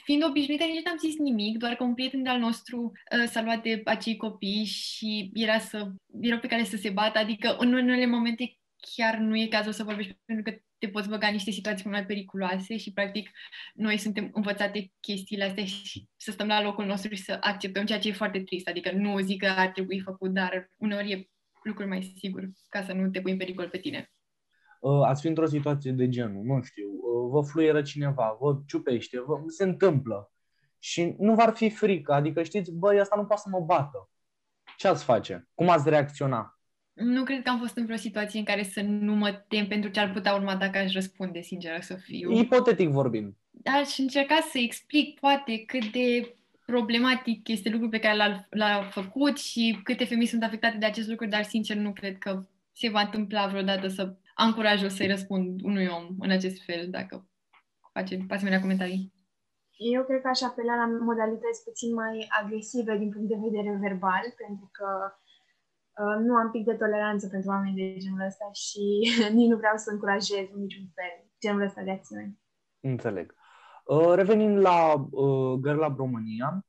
fiind 0.04 0.24
obișnuită, 0.24 0.64
nici 0.64 0.84
n-am 0.84 0.96
zis 0.96 1.18
nimic, 1.18 1.58
doar 1.58 1.74
că 1.74 1.84
un 1.84 1.94
prieten 1.94 2.22
de-al 2.22 2.38
nostru 2.38 2.92
uh, 3.18 3.28
s-a 3.28 3.42
luat 3.42 3.62
de 3.62 3.80
acei 3.84 4.16
copii 4.16 4.64
și 4.64 5.30
era 5.34 5.58
să, 5.58 5.90
erau 6.20 6.38
pe 6.38 6.46
care 6.46 6.64
să 6.64 6.76
se 6.76 6.90
bată, 6.90 7.18
adică 7.18 7.56
în 7.58 7.72
unele 7.72 8.06
momente 8.06 8.58
chiar 8.94 9.16
nu 9.16 9.36
e 9.36 9.46
cazul 9.46 9.72
să 9.72 9.82
vorbești 9.82 10.18
pentru 10.24 10.52
că 10.52 10.58
te 10.78 10.88
poți 10.88 11.08
băga 11.08 11.26
în 11.26 11.32
niște 11.32 11.50
situații 11.50 11.90
mai 11.90 12.06
periculoase 12.06 12.76
și 12.76 12.92
practic 12.92 13.30
noi 13.74 13.98
suntem 13.98 14.30
învățate 14.32 14.92
chestiile 15.00 15.44
astea 15.44 15.64
și 15.64 16.06
să 16.16 16.30
stăm 16.30 16.46
la 16.46 16.62
locul 16.62 16.84
nostru 16.84 17.14
și 17.14 17.22
să 17.22 17.36
acceptăm 17.40 17.84
ceea 17.84 17.98
ce 17.98 18.08
e 18.08 18.12
foarte 18.12 18.42
trist, 18.42 18.68
adică 18.68 18.90
nu 18.92 19.18
zic 19.18 19.40
că 19.40 19.46
ar 19.46 19.68
trebui 19.68 20.00
făcut, 20.00 20.30
dar 20.30 20.70
uneori 20.76 21.10
e 21.12 21.28
lucruri 21.62 21.88
mai 21.88 22.14
sigur 22.18 22.50
ca 22.68 22.82
să 22.82 22.92
nu 22.92 23.10
te 23.10 23.20
pui 23.20 23.32
în 23.32 23.38
pericol 23.38 23.68
pe 23.68 23.78
tine. 23.78 24.12
Uh, 24.84 25.02
ați 25.04 25.20
fi 25.20 25.26
într-o 25.26 25.46
situație 25.46 25.92
de 25.92 26.08
genul, 26.08 26.42
nu 26.44 26.62
știu, 26.62 26.86
uh, 26.86 27.30
vă 27.30 27.40
fluieră 27.40 27.82
cineva, 27.82 28.36
vă 28.40 28.60
ciupește, 28.66 29.20
vă, 29.20 29.42
se 29.46 29.64
întâmplă 29.64 30.32
și 30.78 31.14
nu 31.18 31.34
v-ar 31.34 31.54
fi 31.54 31.70
frică, 31.70 32.12
adică 32.12 32.42
știți, 32.42 32.72
băi, 32.72 33.00
asta 33.00 33.16
nu 33.16 33.24
poate 33.24 33.42
să 33.44 33.48
mă 33.48 33.60
bată. 33.60 34.10
Ce 34.76 34.88
ați 34.88 35.04
face? 35.04 35.48
Cum 35.54 35.68
ați 35.68 35.88
reacționa? 35.88 36.58
Nu 36.92 37.24
cred 37.24 37.42
că 37.42 37.50
am 37.50 37.58
fost 37.58 37.76
într-o 37.76 37.96
situație 37.96 38.38
în 38.38 38.44
care 38.44 38.62
să 38.62 38.80
nu 38.80 39.14
mă 39.14 39.32
tem 39.48 39.66
pentru 39.66 39.90
ce 39.90 40.00
ar 40.00 40.12
putea 40.12 40.34
urma 40.34 40.56
dacă 40.56 40.78
aș 40.78 40.92
răspunde, 40.92 41.40
sinceră 41.40 41.78
să 41.80 41.94
fiu. 41.94 42.30
Ipotetic 42.30 42.88
vorbind. 42.88 43.34
Aș 43.64 43.98
încerca 43.98 44.38
să 44.50 44.58
explic, 44.58 45.18
poate, 45.20 45.64
cât 45.66 45.92
de 45.92 46.36
problematic 46.66 47.48
este 47.48 47.68
lucrul 47.68 47.90
pe 47.90 47.98
care 47.98 48.16
l-a, 48.16 48.46
l-a 48.50 48.88
făcut 48.90 49.38
și 49.38 49.80
câte 49.82 50.04
femei 50.04 50.26
sunt 50.26 50.42
afectate 50.42 50.76
de 50.76 50.86
acest 50.86 51.08
lucru, 51.08 51.26
dar, 51.26 51.42
sincer, 51.42 51.76
nu 51.76 51.92
cred 51.92 52.18
că 52.18 52.46
se 52.72 52.88
va 52.88 53.00
întâmpla 53.00 53.46
vreodată 53.46 53.88
să 53.88 54.16
am 54.34 54.52
curajul 54.52 54.88
să-i 54.88 55.12
răspund 55.14 55.62
unui 55.62 55.86
om 55.86 56.06
în 56.18 56.30
acest 56.30 56.64
fel, 56.64 56.90
dacă 56.90 57.28
face 57.92 58.26
asemenea 58.28 58.60
comentarii. 58.60 59.12
Eu 59.76 60.04
cred 60.04 60.20
că 60.20 60.28
aș 60.28 60.40
apela 60.42 60.74
la 60.76 60.86
modalități 61.10 61.64
puțin 61.64 61.94
mai 61.94 62.26
agresive 62.40 62.98
din 62.98 63.10
punct 63.10 63.28
de 63.28 63.44
vedere 63.46 63.78
verbal, 63.80 64.24
pentru 64.42 64.68
că 64.76 64.88
uh, 66.02 66.16
nu 66.26 66.34
am 66.34 66.50
pic 66.50 66.64
de 66.64 66.74
toleranță 66.74 67.28
pentru 67.28 67.50
oameni 67.50 67.76
de 67.80 67.96
genul 68.02 68.26
ăsta 68.26 68.48
și 68.52 68.84
nici 69.38 69.50
nu 69.50 69.56
vreau 69.56 69.76
să 69.76 69.90
încurajez 69.90 70.46
în 70.52 70.60
niciun 70.60 70.86
fel 70.94 71.14
genul 71.40 71.62
ăsta 71.62 71.82
de 71.82 71.90
acțiune. 71.90 72.38
Înțeleg. 72.80 73.34
Uh, 73.84 74.12
revenind 74.14 74.58
la 74.58 74.78
uh, 75.10 75.60
Girl 75.62 75.78
Lab 75.78 75.96
România, 75.96 76.66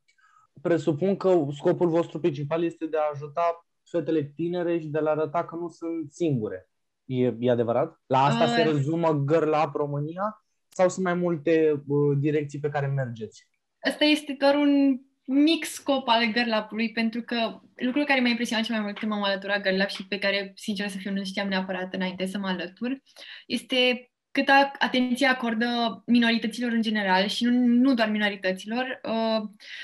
presupun 0.62 1.18
că 1.18 1.46
scopul 1.52 1.90
vostru 1.90 2.20
principal 2.20 2.64
este 2.64 2.86
de 2.86 2.98
a 2.98 3.10
ajuta 3.14 3.68
fetele 3.84 4.24
tinere 4.24 4.80
și 4.80 4.88
de 4.88 4.98
a 4.98 5.02
le 5.02 5.10
arăta 5.10 5.46
că 5.46 5.56
nu 5.56 5.68
sunt 5.68 6.12
singure. 6.12 6.70
E, 7.06 7.34
e 7.40 7.52
adevărat? 7.52 8.02
La 8.06 8.24
asta 8.24 8.44
uh, 8.44 8.50
se 8.50 8.62
rezumă 8.62 9.24
Girl 9.32 9.54
Up 9.66 9.74
România 9.74 10.46
sau 10.70 10.90
sunt 10.90 11.06
mai 11.06 11.14
multe 11.14 11.84
uh, 11.88 12.18
direcții 12.18 12.60
pe 12.60 12.70
care 12.70 12.88
mergeți? 12.88 13.48
Asta 13.80 14.04
este 14.04 14.36
doar 14.40 14.56
un 14.56 15.00
mic 15.26 15.66
scop 15.66 16.08
al 16.08 16.34
Girl 16.34 16.54
Up-ului, 16.60 16.92
pentru 16.92 17.22
că 17.22 17.60
lucrul 17.76 18.06
care 18.06 18.20
m-a 18.20 18.28
impresionat 18.28 18.66
cel 18.66 18.76
mai 18.76 18.84
mult 18.84 19.00
când 19.00 19.12
m-am 19.12 19.24
alăturat 19.24 19.64
Girl 19.64 19.82
Up 19.82 19.88
și 19.88 20.08
pe 20.08 20.18
care, 20.18 20.52
sincer 20.56 20.88
să 20.88 20.98
fiu, 20.98 21.12
nu 21.12 21.24
știam 21.24 21.48
neapărat 21.48 21.94
înainte 21.94 22.26
să 22.26 22.38
mă 22.38 22.48
alătur, 22.48 23.02
este 23.46 24.10
câtă 24.32 24.72
atenție 24.80 25.28
acordă 25.28 26.02
minorităților 26.06 26.72
în 26.72 26.82
general 26.82 27.28
și 27.28 27.44
nu, 27.44 27.52
nu 27.52 27.94
doar 27.94 28.10
minorităților. 28.10 29.00
Uh, 29.04 29.42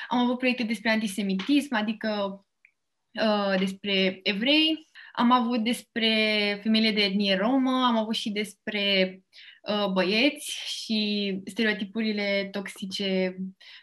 am 0.08 0.18
avut 0.18 0.38
proiecte 0.38 0.64
despre 0.64 0.90
antisemitism, 0.90 1.76
adică 1.76 2.42
uh, 3.14 3.60
despre 3.60 4.20
evrei, 4.24 4.88
am 5.14 5.32
avut 5.32 5.64
despre 5.64 6.10
femeile 6.64 6.92
de 6.92 7.02
etnie 7.02 7.36
romă, 7.36 7.86
am 7.86 7.98
avut 7.98 8.16
și 8.16 8.32
despre 8.32 9.16
uh, 9.70 9.92
băieți 9.92 10.52
și 10.66 11.42
stereotipurile 11.46 12.48
toxice 12.52 13.38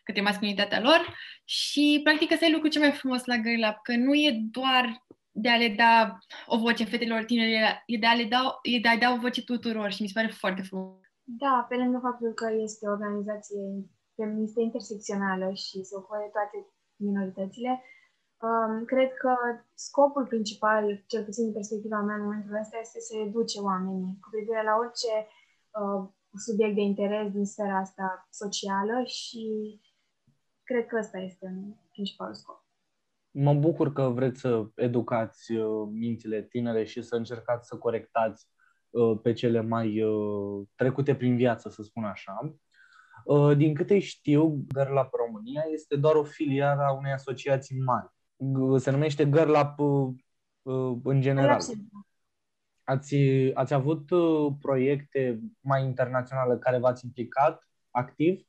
către 0.04 0.22
masculinitatea 0.22 0.80
lor 0.80 1.14
și 1.44 2.00
practic 2.02 2.32
ăsta 2.32 2.46
e 2.46 2.50
lucrul 2.50 2.70
cel 2.70 2.82
mai 2.82 2.92
frumos 2.92 3.24
la 3.24 3.36
Girl 3.36 3.64
Up, 3.68 3.78
că 3.82 3.96
nu 3.96 4.14
e 4.14 4.40
doar 4.50 5.06
de 5.30 5.48
a 5.48 5.56
le 5.56 5.68
da 5.68 6.18
o 6.46 6.58
voce 6.58 6.84
fetelor 6.84 7.24
tinere, 7.24 7.82
e 7.86 7.96
de 7.96 8.06
a 8.06 8.14
le 8.14 8.24
da, 8.24 8.58
e 8.62 8.78
de 8.78 8.88
a 8.88 8.96
da 8.96 9.12
o 9.12 9.20
voce 9.20 9.42
tuturor 9.44 9.90
și 9.92 10.02
mi 10.02 10.08
se 10.08 10.18
pare 10.18 10.32
foarte 10.42 10.62
frumos. 10.62 10.96
Da, 11.24 11.66
pe 11.68 11.74
lângă 11.76 11.98
faptul 12.02 12.32
că 12.34 12.46
este 12.62 12.86
o 12.86 12.90
organizație 12.90 13.62
feministă 14.16 14.60
intersecțională 14.60 15.48
și 15.64 15.76
se 15.88 15.94
ocupă 15.96 16.16
de 16.24 16.30
toate 16.36 16.56
minoritățile, 17.06 17.82
Um, 18.40 18.84
cred 18.84 19.14
că 19.14 19.34
scopul 19.74 20.26
principal, 20.26 21.04
cel 21.06 21.24
puțin 21.24 21.44
din 21.44 21.52
perspectiva 21.52 22.00
mea 22.00 22.14
în 22.14 22.22
momentul 22.22 22.58
ăsta, 22.60 22.78
este 22.80 23.00
să 23.00 23.16
educe 23.16 23.58
oamenii 23.60 24.18
cu 24.20 24.28
privire 24.30 24.62
la 24.62 24.76
orice 24.78 25.12
uh, 25.80 26.08
subiect 26.36 26.74
de 26.74 26.80
interes 26.80 27.32
din 27.32 27.44
sfera 27.44 27.78
asta 27.78 28.28
socială 28.30 29.02
și 29.04 29.44
cred 30.62 30.86
că 30.86 30.96
ăsta 30.98 31.18
este 31.18 31.46
principalul 31.92 32.34
scop. 32.34 32.66
Mă 33.30 33.54
bucur 33.54 33.92
că 33.92 34.02
vreți 34.08 34.40
să 34.40 34.66
educați 34.74 35.52
uh, 35.52 35.88
mințile 35.90 36.42
tinere 36.42 36.84
și 36.84 37.02
să 37.02 37.16
încercați 37.16 37.68
să 37.68 37.76
corectați 37.76 38.46
uh, 38.90 39.18
pe 39.22 39.32
cele 39.32 39.60
mai 39.60 40.02
uh, 40.02 40.66
trecute 40.74 41.14
prin 41.14 41.36
viață, 41.36 41.68
să 41.68 41.82
spun 41.82 42.04
așa. 42.04 42.54
Uh, 43.24 43.56
din 43.56 43.74
câte 43.74 43.98
știu, 43.98 44.64
Girl 44.74 44.96
Up 44.96 45.12
România 45.26 45.62
este 45.72 45.96
doar 45.96 46.14
o 46.14 46.24
filială 46.24 46.82
a 46.82 46.92
unei 46.92 47.12
asociații 47.12 47.80
mari. 47.80 48.16
Se 48.78 48.90
numește 48.90 49.30
Girl 49.30 49.54
Up 49.54 49.78
în 51.04 51.20
general. 51.20 51.60
Ați, 52.84 53.16
ați 53.54 53.74
avut 53.74 54.06
proiecte 54.60 55.40
mai 55.60 55.84
internaționale 55.84 56.58
care 56.58 56.78
v-ați 56.78 57.04
implicat 57.04 57.68
activ? 57.90 58.46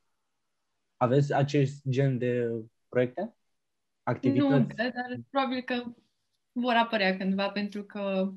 Aveți 0.97 1.33
acest 1.33 1.89
gen 1.89 2.17
de 2.17 2.49
proiecte? 2.87 3.35
Activități? 4.03 4.49
Nu, 4.49 4.65
dar 4.75 5.19
probabil 5.29 5.61
că 5.61 5.83
vor 6.51 6.73
apărea 6.73 7.17
cândva, 7.17 7.49
pentru 7.49 7.83
că 7.83 8.31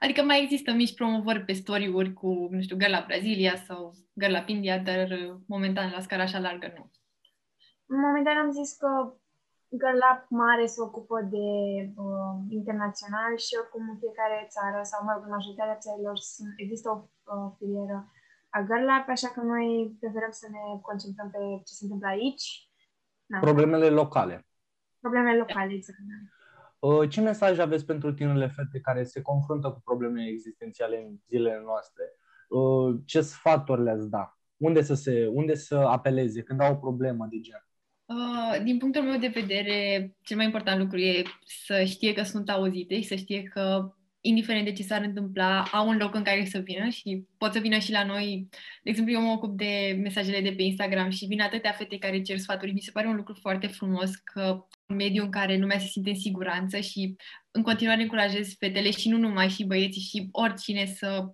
Adică 0.00 0.22
mai 0.22 0.42
există 0.42 0.72
mici 0.72 0.94
promovări 0.94 1.44
pe 1.44 1.52
story-uri 1.52 2.12
cu, 2.12 2.48
nu 2.50 2.60
știu, 2.60 2.76
Girl 2.76 2.90
la 2.90 3.04
Brazilia 3.06 3.56
sau 3.56 3.94
Girl 4.20 4.32
la 4.32 4.44
India, 4.46 4.78
dar 4.78 5.10
uh, 5.10 5.36
momentan 5.46 5.90
la 5.90 6.00
scara 6.00 6.22
așa 6.22 6.38
largă 6.38 6.72
nu. 6.76 6.90
Momentan 7.86 8.36
am 8.36 8.50
zis 8.50 8.76
că 8.76 9.14
Girl 9.78 9.98
Lab 10.04 10.20
mare 10.28 10.66
se 10.66 10.80
ocupă 10.88 11.16
de 11.34 11.46
uh, 12.04 12.34
internațional 12.48 13.32
și 13.44 13.56
oricum 13.60 13.82
în 13.92 13.98
fiecare 14.02 14.38
țară 14.54 14.80
sau 14.90 15.04
mai 15.04 15.16
în 15.22 15.34
majoritatea 15.36 15.82
țărilor 15.84 16.16
sunt, 16.16 16.52
există 16.56 16.88
o 16.90 16.96
uh, 16.98 17.50
filieră 17.58 17.98
a 18.50 18.60
Girl 18.68 18.84
Lab, 18.84 19.04
așa 19.08 19.28
că 19.28 19.40
noi 19.40 19.96
preferăm 20.00 20.30
să 20.30 20.46
ne 20.50 20.80
concentrăm 20.80 21.30
pe 21.30 21.38
ce 21.66 21.72
se 21.74 21.84
întâmplă 21.84 22.08
aici. 22.08 22.46
Na. 23.26 23.38
Problemele 23.38 23.88
locale. 23.88 24.46
Problemele 25.00 25.36
locale, 25.38 25.72
exact. 25.72 25.98
Uh, 26.78 27.08
ce 27.08 27.20
mesaj 27.20 27.58
aveți 27.58 27.86
pentru 27.86 28.12
tinerile 28.12 28.48
fete 28.48 28.80
care 28.80 29.04
se 29.04 29.22
confruntă 29.22 29.70
cu 29.70 29.80
probleme 29.84 30.26
existențiale 30.26 30.96
în 31.02 31.16
zilele 31.28 31.62
noastre? 31.64 32.04
Uh, 32.48 32.96
ce 33.04 33.20
sfaturi 33.20 33.82
le-ați 33.82 34.10
da? 34.10 34.38
Unde 34.56 34.82
să, 34.82 34.94
se, 34.94 35.26
unde 35.32 35.54
să 35.54 35.76
apeleze 35.76 36.42
când 36.42 36.60
au 36.60 36.72
o 36.72 36.76
problemă 36.76 37.26
de 37.30 37.40
gen? 37.40 37.64
Uh, 38.10 38.62
din 38.62 38.78
punctul 38.78 39.02
meu 39.02 39.18
de 39.18 39.26
vedere, 39.26 40.12
cel 40.22 40.36
mai 40.36 40.44
important 40.44 40.78
lucru 40.78 40.98
e 40.98 41.22
să 41.44 41.84
știe 41.84 42.12
că 42.12 42.22
sunt 42.22 42.50
auzite 42.50 43.00
și 43.00 43.06
să 43.06 43.14
știe 43.14 43.42
că 43.42 43.94
indiferent 44.20 44.64
de 44.64 44.72
ce 44.72 44.82
s-ar 44.82 45.02
întâmpla, 45.02 45.62
au 45.62 45.88
un 45.88 45.96
loc 45.96 46.14
în 46.14 46.22
care 46.22 46.44
să 46.44 46.58
vină 46.58 46.88
și 46.88 47.24
pot 47.38 47.52
să 47.52 47.58
vină 47.58 47.78
și 47.78 47.92
la 47.92 48.04
noi. 48.04 48.48
De 48.82 48.90
exemplu, 48.90 49.14
eu 49.14 49.20
mă 49.20 49.32
ocup 49.32 49.56
de 49.56 49.98
mesajele 50.02 50.40
de 50.40 50.52
pe 50.52 50.62
Instagram 50.62 51.10
și 51.10 51.26
vin 51.26 51.40
atâtea 51.40 51.72
fete 51.72 51.98
care 51.98 52.22
cer 52.22 52.38
sfaturi. 52.38 52.72
Mi 52.72 52.80
se 52.80 52.90
pare 52.90 53.06
un 53.06 53.16
lucru 53.16 53.34
foarte 53.40 53.66
frumos 53.66 54.14
că 54.14 54.66
un 54.86 54.96
mediu 54.96 55.22
în 55.22 55.30
care 55.30 55.56
lumea 55.56 55.78
se 55.78 55.86
simte 55.86 56.10
în 56.10 56.18
siguranță 56.18 56.80
și 56.80 57.16
în 57.50 57.62
continuare 57.62 58.02
încurajez 58.02 58.54
fetele 58.58 58.90
și 58.90 59.08
nu 59.08 59.16
numai 59.16 59.48
și 59.48 59.64
băieții 59.64 60.02
și 60.02 60.28
oricine 60.30 60.86
să, 60.86 61.24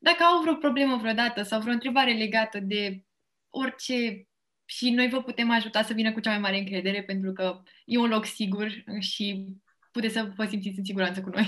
dacă 0.00 0.22
au 0.22 0.40
vreo 0.42 0.54
problemă 0.54 0.96
vreodată 0.96 1.42
sau 1.42 1.60
vreo 1.60 1.72
întrebare 1.72 2.12
legată 2.12 2.58
de 2.60 3.02
orice 3.48 4.28
și 4.70 4.90
noi 4.90 5.08
vă 5.08 5.22
putem 5.22 5.50
ajuta 5.50 5.82
să 5.82 5.92
vină 5.92 6.12
cu 6.12 6.20
cea 6.20 6.30
mai 6.30 6.38
mare 6.38 6.58
încredere 6.58 7.02
pentru 7.02 7.32
că 7.32 7.62
e 7.84 7.98
un 7.98 8.08
loc 8.08 8.24
sigur 8.24 8.68
și 8.98 9.46
puteți 9.92 10.14
să 10.14 10.32
vă 10.36 10.44
simțiți 10.44 10.78
în 10.78 10.84
siguranță 10.84 11.20
cu 11.20 11.28
noi. 11.28 11.46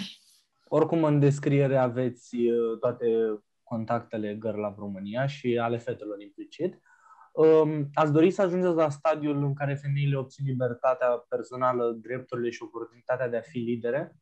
Oricum, 0.68 1.04
în 1.04 1.18
descriere 1.18 1.76
aveți 1.76 2.36
uh, 2.36 2.78
toate 2.78 3.06
contactele 3.62 4.38
Girl 4.38 4.60
Love 4.60 4.74
România 4.78 5.26
și 5.26 5.58
ale 5.58 5.78
fetelor 5.78 6.20
implicit. 6.20 6.80
Um, 7.32 7.88
ați 7.94 8.12
dori 8.12 8.30
să 8.30 8.42
ajungeți 8.42 8.74
la 8.74 8.90
stadiul 8.90 9.44
în 9.44 9.54
care 9.54 9.74
femeile 9.74 10.16
obțin 10.16 10.44
libertatea 10.46 11.08
personală, 11.28 11.98
drepturile 12.02 12.50
și 12.50 12.62
oportunitatea 12.62 13.28
de 13.28 13.36
a 13.36 13.40
fi 13.50 13.58
lidere? 13.58 14.16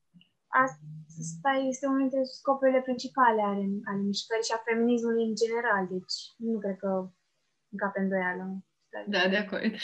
Asta 0.47 1.51
este 1.69 1.87
unul 1.87 1.99
dintre 1.99 2.23
scopurile 2.23 2.81
principale 2.81 3.43
ale, 3.43 3.65
ale 3.91 4.03
mișcării 4.11 4.49
și 4.49 4.55
a 4.55 4.63
feminismului 4.69 5.25
în 5.29 5.35
general, 5.43 5.83
deci 5.91 6.17
nu 6.37 6.59
cred 6.59 6.77
că 6.77 7.11
încape 7.73 8.01
îndoială. 8.01 8.45
Da, 9.07 9.29
de 9.29 9.37
acord. 9.37 9.75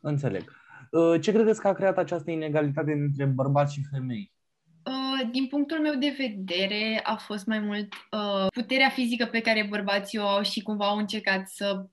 Înțeleg. 0.00 0.52
Uh, 0.90 1.20
ce 1.20 1.32
credeți 1.32 1.60
că 1.60 1.68
a 1.68 1.72
creat 1.72 1.98
această 1.98 2.30
inegalitate 2.30 2.92
între 2.92 3.24
bărbați 3.24 3.74
și 3.74 3.80
femei? 3.90 4.32
Uh, 4.84 5.30
din 5.30 5.46
punctul 5.46 5.80
meu 5.80 5.94
de 5.94 6.14
vedere, 6.18 7.00
a 7.02 7.16
fost 7.16 7.46
mai 7.46 7.58
mult 7.58 7.94
uh, 8.10 8.46
puterea 8.52 8.88
fizică 8.88 9.26
pe 9.26 9.40
care 9.40 9.66
bărbații 9.70 10.18
o 10.18 10.26
au 10.26 10.42
și 10.42 10.62
cumva 10.62 10.88
au 10.88 10.96
încercat 10.96 11.48
să 11.48 11.86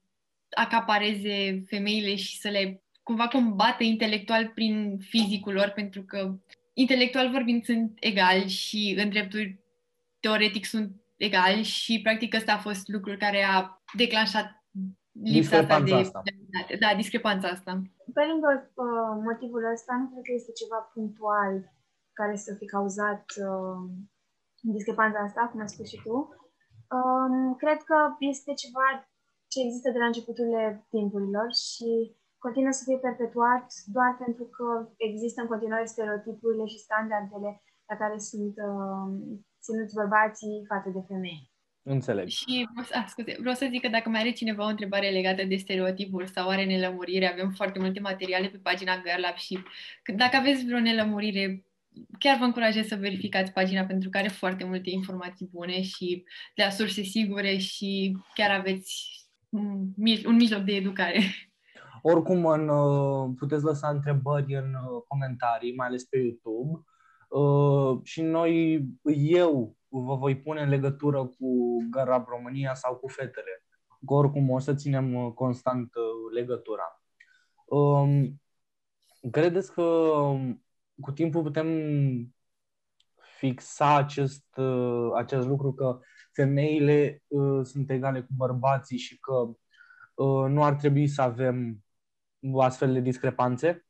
acapareze 0.50 1.64
femeile 1.68 2.16
și 2.16 2.40
să 2.40 2.50
le 2.50 2.82
cumva 3.04 3.28
combate 3.28 3.84
intelectual 3.84 4.52
prin 4.54 4.98
fizicul 5.00 5.54
lor, 5.54 5.70
pentru 5.76 6.04
că 6.04 6.36
intelectual 6.74 7.30
vorbind 7.30 7.64
sunt 7.64 7.98
egali 8.00 8.50
și 8.50 8.96
în 8.98 9.10
drepturi 9.10 9.60
teoretic 10.20 10.66
sunt 10.66 10.92
egali 11.18 11.64
și 11.64 12.00
practic 12.04 12.34
ăsta 12.34 12.54
a 12.54 12.58
fost 12.58 12.88
lucrul 12.88 13.18
care 13.18 13.44
a 13.44 13.82
declanșat 13.94 14.64
lipsa 15.24 15.58
asta 15.58 15.82
de... 15.82 15.94
Asta. 15.94 16.22
Da, 16.80 16.96
discrepanța 16.96 17.48
asta. 17.48 17.82
Pe 18.14 18.24
lângă 18.32 18.72
uh, 18.74 19.14
motivul 19.30 19.64
ăsta, 19.74 19.94
nu 20.00 20.08
cred 20.12 20.24
că 20.28 20.34
este 20.36 20.52
ceva 20.52 20.80
punctual 20.94 21.54
care 22.14 22.36
să 22.36 22.54
fi 22.60 22.66
cauzat 22.66 23.26
uh, 23.48 23.80
discrepanța 24.62 25.20
asta, 25.20 25.50
cum 25.52 25.60
ai 25.60 25.70
spus 25.70 25.88
și 25.88 26.02
tu. 26.06 26.16
Um, 26.98 27.56
cred 27.56 27.80
că 27.90 27.98
este 28.20 28.52
ceva 28.64 28.88
ce 29.52 29.58
există 29.62 29.90
de 29.92 30.00
la 30.04 30.10
începuturile 30.12 30.86
timpurilor 30.90 31.50
și 31.66 31.90
continuă 32.38 32.72
să 32.72 32.84
fie 32.88 32.98
perpetuat 33.08 33.68
doar 33.96 34.12
pentru 34.24 34.46
că 34.56 34.68
există 34.98 35.42
în 35.42 35.48
continuare 35.48 35.86
stereotipurile 35.86 36.66
și 36.66 36.86
standardele 36.88 37.62
la 37.90 37.96
care 38.02 38.18
sunt 38.18 38.56
uh, 38.70 39.08
ținuți 39.64 39.98
bărbații 40.02 40.66
față 40.72 40.90
de 40.96 41.02
femei. 41.08 41.42
Înțeleg. 41.90 42.28
Și, 42.28 42.68
a, 42.94 43.06
scuze, 43.08 43.36
vreau 43.40 43.56
să 43.56 43.68
zic 43.72 43.82
că 43.82 43.88
dacă 43.88 44.10
mai 44.10 44.20
are 44.20 44.32
cineva 44.32 44.66
o 44.66 44.70
întrebare 44.70 45.10
legată 45.10 45.44
de 45.44 45.56
stereotipuri 45.56 46.30
sau 46.30 46.50
are 46.50 46.66
nelămurire, 46.66 47.32
avem 47.32 47.50
foarte 47.50 47.80
multe 47.80 48.00
materiale 48.00 48.48
pe 48.48 48.58
pagina 48.58 48.94
Girl 48.96 49.26
și 49.36 49.60
dacă 50.16 50.36
aveți 50.36 50.66
vreo 50.66 50.80
nelămurire, 50.80 51.66
chiar 52.20 52.38
vă 52.38 52.44
încurajez 52.44 52.88
să 52.88 52.96
verificați 52.96 53.52
pagina 53.52 53.84
pentru 53.84 54.10
că 54.10 54.18
are 54.18 54.28
foarte 54.28 54.64
multe 54.64 54.90
informații 54.90 55.50
bune 55.52 55.82
și 55.82 56.24
de 56.56 56.64
la 56.64 56.70
surse 56.70 57.02
sigure 57.02 57.58
și 57.58 58.18
chiar 58.34 58.60
aveți 58.60 59.22
un, 59.50 59.88
un 60.26 60.36
mijloc 60.36 60.62
de 60.62 60.76
educare. 60.76 61.20
Oricum, 62.02 62.46
în, 62.46 62.70
uh, 62.70 63.30
puteți 63.38 63.64
lăsa 63.64 63.90
întrebări 63.90 64.56
în 64.56 64.74
uh, 64.74 65.02
comentarii, 65.08 65.76
mai 65.76 65.88
ales 65.88 66.04
pe 66.04 66.18
YouTube. 66.18 66.84
Uh, 67.30 68.00
și 68.04 68.22
noi, 68.22 68.84
eu 69.16 69.78
vă 70.00 70.16
voi 70.16 70.38
pune 70.38 70.62
în 70.62 70.70
legătură 70.70 71.26
cu 71.26 71.78
Garab 71.90 72.28
România 72.28 72.74
sau 72.74 72.96
cu 72.96 73.08
fetele. 73.08 73.64
Oricum, 74.06 74.50
o 74.50 74.60
să 74.60 74.74
ținem 74.74 75.32
constant 75.32 75.94
legătura. 76.34 77.02
Um, 77.66 78.42
credeți 79.32 79.74
că 79.74 79.82
um, 79.82 80.64
cu 81.02 81.12
timpul 81.12 81.44
putem 81.44 81.68
fixa 83.38 83.96
acest, 83.96 84.46
uh, 84.56 85.10
acest 85.16 85.48
lucru 85.48 85.74
că 85.74 86.00
femeile 86.34 87.24
uh, 87.28 87.60
sunt 87.64 87.90
egale 87.92 88.22
cu 88.22 88.34
bărbații 88.36 88.98
și 88.98 89.20
că 89.20 89.34
uh, 90.24 90.50
nu 90.50 90.64
ar 90.64 90.76
trebui 90.76 91.08
să 91.08 91.22
avem 91.22 91.84
astfel 92.60 92.94
de 92.94 93.00
discrepanțe? 93.00 93.86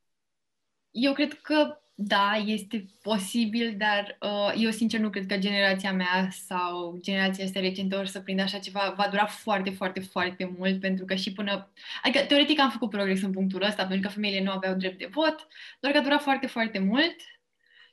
Eu 0.91 1.13
cred 1.13 1.33
că 1.33 1.81
da, 1.99 2.31
este 2.45 2.85
posibil, 3.01 3.75
dar 3.77 4.17
uh, 4.21 4.53
eu 4.57 4.69
sincer 4.69 4.99
nu 4.99 5.09
cred 5.09 5.25
că 5.25 5.37
generația 5.37 5.93
mea 5.93 6.27
sau 6.29 6.97
generația 6.99 7.45
asta 7.45 7.59
recentă 7.59 7.97
ori 7.97 8.09
să 8.09 8.19
prindă 8.19 8.41
așa 8.41 8.59
ceva. 8.59 8.93
Va 8.97 9.07
dura 9.09 9.25
foarte, 9.25 9.69
foarte, 9.69 9.99
foarte 9.99 10.55
mult, 10.57 10.79
pentru 10.79 11.05
că 11.05 11.15
și 11.15 11.33
până... 11.33 11.71
Adică, 12.03 12.25
teoretic 12.25 12.59
am 12.59 12.69
făcut 12.69 12.89
progres 12.89 13.21
în 13.21 13.31
punctul 13.31 13.61
ăsta, 13.61 13.85
pentru 13.85 14.07
că 14.07 14.13
femeile 14.13 14.43
nu 14.43 14.51
aveau 14.51 14.75
drept 14.75 14.97
de 14.97 15.09
vot, 15.11 15.47
doar 15.79 15.93
că 15.93 15.99
a 15.99 16.03
durat 16.03 16.21
foarte, 16.21 16.47
foarte 16.47 16.79
mult 16.79 17.15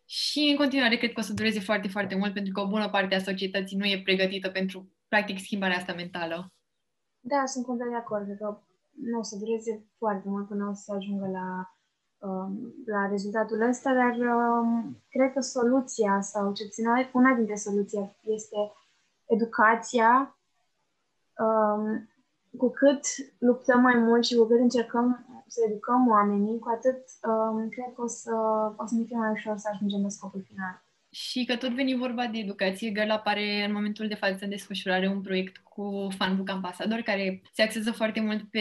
și 0.07 0.49
în 0.51 0.57
continuare 0.57 0.97
cred 0.97 1.13
că 1.13 1.21
o 1.21 1.23
să 1.23 1.33
dureze 1.33 1.61
foarte, 1.61 1.89
foarte 1.89 2.15
mult, 2.15 2.33
pentru 2.33 2.53
că 2.53 2.61
o 2.61 2.69
bună 2.69 2.89
parte 2.89 3.15
a 3.15 3.19
societății 3.19 3.77
nu 3.77 3.85
e 3.85 4.03
pregătită 4.03 4.49
pentru, 4.49 4.93
practic, 5.09 5.39
schimbarea 5.39 5.77
asta 5.77 5.93
mentală. 5.93 6.53
Da, 7.21 7.43
sunt 7.47 7.65
complet 7.65 7.89
de 7.89 7.97
acord. 7.97 8.27
că 8.39 8.63
nu 9.11 9.19
o 9.19 9.23
să 9.23 9.37
dureze 9.37 9.85
foarte 9.99 10.29
mult 10.29 10.49
până 10.49 10.69
o 10.69 10.75
să 10.75 10.93
ajungă 10.93 11.27
la 11.27 11.47
Um, 11.49 11.74
la 12.87 13.07
rezultatul 13.09 13.61
ăsta, 13.61 13.93
dar 13.95 14.17
um, 14.17 15.03
cred 15.09 15.33
că 15.33 15.41
soluția 15.41 16.21
sau 16.21 16.53
ce 16.53 16.65
puțin 16.65 16.87
una 17.13 17.35
dintre 17.35 17.55
soluții 17.55 18.17
este 18.21 18.73
educația. 19.27 20.39
Um, 21.39 22.09
cu 22.59 22.69
cât 22.71 23.01
luptăm 23.39 23.81
mai 23.81 23.95
mult 23.95 24.25
și 24.25 24.37
cu 24.37 24.45
cât 24.45 24.59
încercăm 24.59 25.27
să 25.47 25.61
educăm 25.69 26.09
oamenii, 26.09 26.59
cu 26.59 26.69
atât 26.69 27.03
cred 27.71 27.93
că 27.95 28.03
o 28.03 28.07
să, 28.07 28.35
o 28.77 28.87
să 28.87 28.95
ne 28.95 29.05
fie 29.05 29.17
mai 29.17 29.31
ușor 29.31 29.57
să 29.57 29.69
ajungem 29.73 30.03
la 30.03 30.09
scopul 30.09 30.43
final. 30.47 30.85
Și 31.15 31.45
că 31.45 31.57
tot 31.57 31.71
veni 31.75 31.97
vorba 31.97 32.27
de 32.27 32.39
educație, 32.39 32.93
Girl 32.93 33.11
apare 33.11 33.65
în 33.67 33.73
momentul 33.73 34.09
de 34.09 34.15
față 34.15 34.39
în 34.41 34.49
desfășurare 34.51 35.09
un 35.09 35.21
proiect 35.21 35.57
cu 35.57 36.09
Fanbook 36.17 36.51
Ambassador, 36.51 36.99
care 36.99 37.43
se 37.53 37.63
axează 37.63 37.93
foarte 37.93 38.21
mult 38.21 38.51
pe 38.51 38.61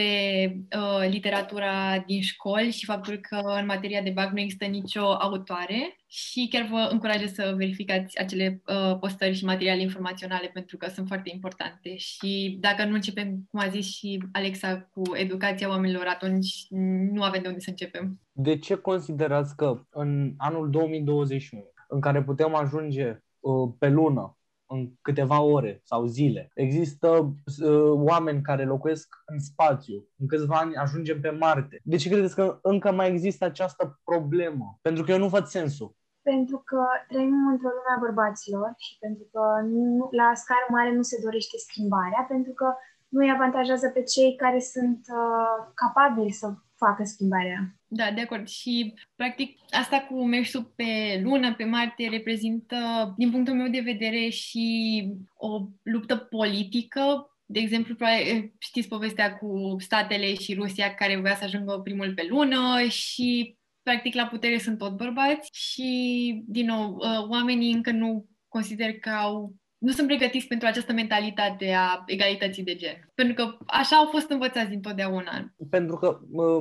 uh, 0.76 1.08
literatura 1.10 2.04
din 2.06 2.20
școli 2.20 2.70
și 2.70 2.84
faptul 2.84 3.16
că 3.16 3.40
în 3.60 3.66
materia 3.66 4.02
de 4.02 4.10
bac 4.10 4.32
nu 4.32 4.40
există 4.40 4.64
nicio 4.64 5.04
autoare 5.04 5.96
și 6.06 6.48
chiar 6.50 6.66
vă 6.70 6.88
încurajez 6.90 7.32
să 7.32 7.54
verificați 7.56 8.18
acele 8.18 8.62
uh, 8.66 8.98
postări 8.98 9.34
și 9.34 9.44
materiale 9.44 9.80
informaționale 9.80 10.50
pentru 10.52 10.76
că 10.76 10.88
sunt 10.90 11.06
foarte 11.06 11.30
importante 11.32 11.96
și 11.96 12.56
dacă 12.60 12.84
nu 12.84 12.94
începem, 12.94 13.46
cum 13.50 13.60
a 13.60 13.68
zis 13.68 13.86
și 13.96 14.22
Alexa, 14.32 14.90
cu 14.92 15.02
educația 15.14 15.68
oamenilor, 15.68 16.06
atunci 16.06 16.66
nu 17.12 17.22
avem 17.22 17.42
de 17.42 17.48
unde 17.48 17.60
să 17.60 17.70
începem. 17.70 18.20
De 18.32 18.58
ce 18.58 18.74
considerați 18.74 19.56
că 19.56 19.84
în 19.90 20.34
anul 20.36 20.70
2021 20.70 21.72
în 21.94 22.00
care 22.00 22.22
putem 22.22 22.54
ajunge 22.54 23.22
uh, 23.40 23.72
pe 23.78 23.88
lună 23.88 24.38
în 24.66 24.90
câteva 25.00 25.40
ore 25.40 25.80
sau 25.84 26.04
zile. 26.04 26.50
Există 26.54 27.08
uh, 27.08 27.92
oameni 28.10 28.42
care 28.42 28.64
locuiesc 28.64 29.08
în 29.26 29.38
spațiu. 29.38 30.08
În 30.18 30.26
câțiva 30.26 30.56
ani 30.56 30.76
ajungem 30.76 31.20
pe 31.20 31.30
Marte. 31.30 31.80
De 31.84 31.96
ce 31.96 32.08
credeți 32.08 32.34
că 32.34 32.58
încă 32.62 32.92
mai 32.92 33.10
există 33.10 33.44
această 33.44 34.00
problemă? 34.04 34.78
Pentru 34.82 35.04
că 35.04 35.10
eu 35.10 35.18
nu 35.18 35.28
văd 35.28 35.46
sensul. 35.46 35.96
Pentru 36.22 36.62
că 36.64 36.80
trăim 37.08 37.48
într-o 37.52 37.74
lume 37.76 37.92
a 37.96 38.04
bărbaților 38.06 38.72
și 38.76 38.96
pentru 39.00 39.24
că 39.32 39.42
nu, 39.74 40.08
la 40.20 40.28
scară 40.34 40.66
mare 40.70 40.94
nu 40.94 41.02
se 41.02 41.20
dorește 41.22 41.56
schimbarea, 41.66 42.22
pentru 42.28 42.52
că 42.52 42.74
nu 43.08 43.20
îi 43.20 43.34
avantajează 43.36 43.88
pe 43.88 44.02
cei 44.02 44.36
care 44.36 44.60
sunt 44.60 45.00
uh, 45.20 45.56
capabili 45.82 46.30
să 46.40 46.46
facă 46.74 47.02
schimbarea. 47.04 47.60
Da, 47.96 48.10
de 48.14 48.20
acord. 48.20 48.48
Și, 48.48 48.94
practic, 49.16 49.58
asta 49.70 50.06
cu 50.10 50.24
mersul 50.24 50.72
pe 50.76 51.20
lună, 51.22 51.54
pe 51.54 51.64
Marte, 51.64 52.08
reprezintă, 52.08 52.76
din 53.16 53.30
punctul 53.30 53.54
meu 53.54 53.68
de 53.68 53.80
vedere, 53.80 54.28
și 54.28 55.08
o 55.36 55.66
luptă 55.82 56.16
politică. 56.16 57.28
De 57.46 57.58
exemplu, 57.58 57.94
știți 58.58 58.88
povestea 58.88 59.36
cu 59.36 59.76
statele 59.78 60.34
și 60.34 60.54
Rusia 60.54 60.94
care 60.94 61.20
voia 61.20 61.34
să 61.34 61.44
ajungă 61.44 61.80
primul 61.84 62.14
pe 62.14 62.26
lună 62.28 62.82
și, 62.88 63.56
practic, 63.82 64.14
la 64.14 64.26
putere 64.26 64.58
sunt 64.58 64.78
tot 64.78 64.96
bărbați 64.96 65.48
și, 65.52 66.42
din 66.46 66.66
nou, 66.66 66.96
ă, 66.96 67.26
oamenii 67.28 67.72
încă 67.72 67.90
nu 67.90 68.26
consider 68.48 68.98
că 68.98 69.10
au 69.10 69.54
nu 69.78 69.90
sunt 69.90 70.06
pregătiți 70.06 70.46
pentru 70.46 70.66
această 70.66 70.92
mentalitate 70.92 71.72
a 71.72 72.02
egalității 72.06 72.62
de 72.62 72.74
gen. 72.74 73.10
Pentru 73.14 73.34
că 73.34 73.56
așa 73.66 73.96
au 73.96 74.06
fost 74.06 74.30
învățați 74.30 74.68
dintotdeauna. 74.68 75.54
Pentru 75.70 75.96
că 75.96 76.18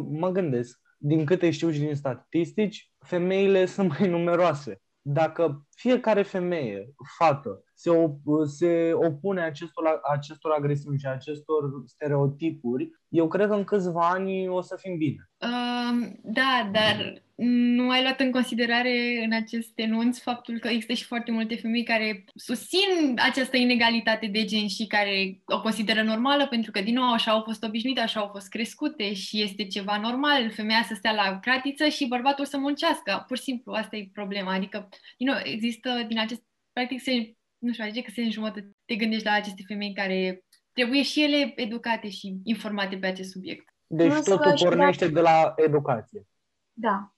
mă 0.10 0.32
gândesc, 0.32 0.80
din 1.06 1.26
câte 1.26 1.50
știu 1.50 1.72
și 1.72 1.80
din 1.80 1.96
statistici, 1.96 2.92
femeile 3.00 3.66
sunt 3.76 4.00
mai 4.00 4.10
numeroase. 4.10 4.82
Dacă 5.02 5.68
fiecare 5.76 6.22
femeie, 6.22 6.94
fată, 7.18 7.64
se, 7.74 7.90
op- 7.90 8.46
se 8.46 8.92
opune 8.94 9.42
acestor, 9.42 10.00
acestor 10.14 10.52
agresiuni 10.52 11.00
și 11.00 11.06
acestor 11.06 11.64
stereotipuri, 11.86 12.90
eu 13.08 13.28
cred 13.28 13.48
că 13.48 13.54
în 13.54 13.64
câțiva 13.64 14.10
ani 14.10 14.48
o 14.48 14.62
să 14.62 14.76
fim 14.80 14.98
bine. 14.98 15.30
Uh, 15.38 16.12
da, 16.24 16.70
dar 16.72 17.23
nu 17.36 17.90
ai 17.90 18.02
luat 18.02 18.20
în 18.20 18.32
considerare 18.32 19.24
în 19.24 19.34
acest 19.34 19.72
enunț 19.76 20.20
faptul 20.20 20.60
că 20.60 20.68
există 20.68 20.94
și 20.94 21.04
foarte 21.04 21.32
multe 21.32 21.56
femei 21.56 21.84
care 21.84 22.24
susțin 22.36 23.14
această 23.16 23.58
inegalitate 23.58 24.28
de 24.28 24.46
gen 24.46 24.68
și 24.68 24.88
care 24.88 25.42
o 25.46 25.62
consideră 25.62 26.04
normală 26.04 26.48
pentru 26.48 26.72
că, 26.72 26.82
din 26.82 26.94
nou, 26.94 27.12
așa 27.12 27.32
au 27.32 27.42
fost 27.42 27.64
obișnuite, 27.64 28.00
așa 28.00 28.20
au 28.20 28.28
fost 28.28 28.50
crescute 28.50 29.14
și 29.14 29.42
este 29.42 29.66
ceva 29.66 29.98
normal, 29.98 30.52
femeia 30.52 30.84
să 30.88 30.94
stea 30.94 31.12
la 31.12 31.40
cratiță 31.40 31.88
și 31.88 32.08
bărbatul 32.08 32.46
să 32.46 32.58
muncească. 32.58 33.24
Pur 33.28 33.38
și 33.38 33.44
simplu, 33.44 33.72
asta 33.72 33.96
e 33.96 34.10
problema. 34.14 34.54
Adică, 34.54 34.90
din 35.18 35.28
nou, 35.28 35.38
există 35.44 36.06
din 36.08 36.20
acest, 36.20 36.42
practic, 36.74 37.02
se, 37.02 37.34
nu 37.58 37.72
știu, 37.72 37.84
adică 37.84 38.02
că 38.06 38.12
se 38.16 38.22
înjumătă, 38.22 38.66
te 38.86 38.96
gândești 38.96 39.26
la 39.26 39.34
aceste 39.34 39.64
femei 39.68 39.94
care 39.94 40.44
trebuie 40.74 41.04
și 41.04 41.24
ele 41.24 41.54
educate 41.56 42.10
și 42.10 42.36
informate 42.44 42.98
pe 42.98 43.08
acest 43.08 43.32
subiect. 43.32 43.76
Deci 43.88 44.14
totul 44.24 44.54
pornește 44.60 45.08
de 45.08 45.20
la 45.20 45.54
educație. 45.56 46.28
Da. 46.74 47.13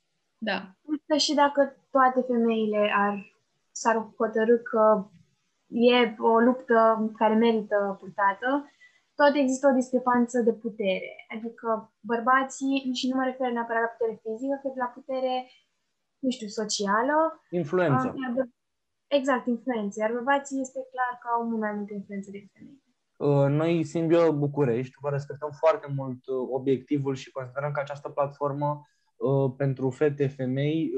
Da. 0.50 0.60
Că 1.08 1.16
și 1.26 1.34
dacă 1.34 1.62
toate 1.92 2.22
femeile 2.32 2.92
ar, 2.96 3.14
s-ar 3.72 3.96
hotărâ 4.18 4.58
că 4.72 4.84
e 5.68 6.16
o 6.20 6.40
luptă 6.40 6.78
care 7.18 7.36
merită 7.36 7.98
purtată, 8.00 8.50
tot 9.20 9.34
există 9.36 9.68
o 9.68 9.78
discrepanță 9.80 10.38
de 10.48 10.54
putere. 10.54 11.12
Adică 11.36 11.94
bărbații, 12.12 12.92
și 13.00 13.10
nu 13.10 13.16
mă 13.16 13.24
refer 13.24 13.52
neapărat 13.52 13.82
la 13.82 13.94
putere 13.94 14.20
fizică, 14.24 14.56
cât 14.62 14.76
la 14.76 14.90
putere, 14.98 15.34
nu 16.20 16.30
știu, 16.30 16.48
socială. 16.48 17.18
Influență. 17.50 18.06
Iar, 18.24 18.48
exact, 19.08 19.46
influență. 19.48 19.96
Iar 20.00 20.12
bărbații 20.12 20.62
este 20.62 20.80
clar 20.92 21.14
că 21.22 21.28
au 21.36 21.42
mult 21.48 21.62
mai 21.66 21.74
multă 21.78 21.94
influență 21.94 22.30
decât 22.32 22.52
femei. 22.56 22.84
Uh, 23.18 23.48
noi, 23.60 23.84
Simbio 23.84 24.34
București, 24.34 24.96
vă 25.00 25.10
respectăm 25.10 25.52
foarte 25.62 25.88
mult 25.96 26.22
uh, 26.28 26.48
obiectivul 26.58 27.16
și 27.16 27.32
considerăm 27.32 27.72
că 27.72 27.80
această 27.80 28.10
platformă 28.10 28.70
uh, 28.72 28.95
pentru 29.58 29.90
fete, 29.90 30.28
femei, 30.28 30.92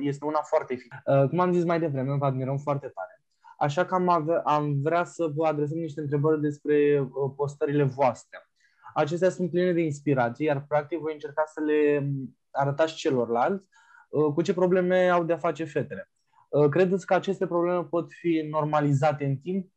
este 0.00 0.24
una 0.24 0.40
foarte 0.42 0.72
eficace. 0.72 1.28
Cum 1.28 1.40
am 1.40 1.52
zis 1.52 1.64
mai 1.64 1.80
devreme, 1.80 2.16
vă 2.16 2.24
admirăm 2.24 2.56
foarte 2.56 2.86
tare. 2.86 3.22
Așa 3.58 3.84
că 3.84 3.94
am, 3.94 4.08
avea, 4.08 4.40
am 4.44 4.80
vrea 4.82 5.04
să 5.04 5.30
vă 5.34 5.46
adresăm 5.46 5.78
niște 5.78 6.00
întrebări 6.00 6.40
despre 6.40 7.08
postările 7.36 7.82
voastre. 7.82 8.38
Acestea 8.94 9.30
sunt 9.30 9.50
pline 9.50 9.72
de 9.72 9.80
inspirație, 9.80 10.46
iar 10.46 10.64
practic 10.68 10.98
voi 10.98 11.12
încerca 11.12 11.42
să 11.46 11.60
le 11.60 11.98
um, 12.02 12.36
arătați 12.50 12.94
celorlalți 12.94 13.66
cu 14.34 14.42
ce 14.42 14.54
probleme 14.54 15.08
au 15.08 15.24
de-a 15.24 15.36
face 15.36 15.64
fetele. 15.64 16.10
Credeți 16.70 17.06
că 17.06 17.14
aceste 17.14 17.46
probleme 17.46 17.84
pot 17.84 18.12
fi 18.12 18.46
normalizate 18.50 19.24
în 19.24 19.36
timp 19.36 19.70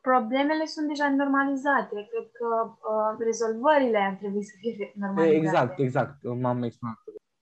problemele 0.00 0.64
sunt 0.74 0.86
deja 0.88 1.06
normalizate. 1.22 1.96
Cred 2.12 2.28
că 2.38 2.48
uh, 2.66 3.12
rezolvările 3.28 3.98
ar 4.08 4.14
trebui 4.22 4.44
să 4.50 4.54
fie 4.60 4.92
normalizate. 4.94 5.36
Exact, 5.36 5.78
exact. 5.78 6.16
M-am 6.42 6.62
exprimat. 6.62 6.98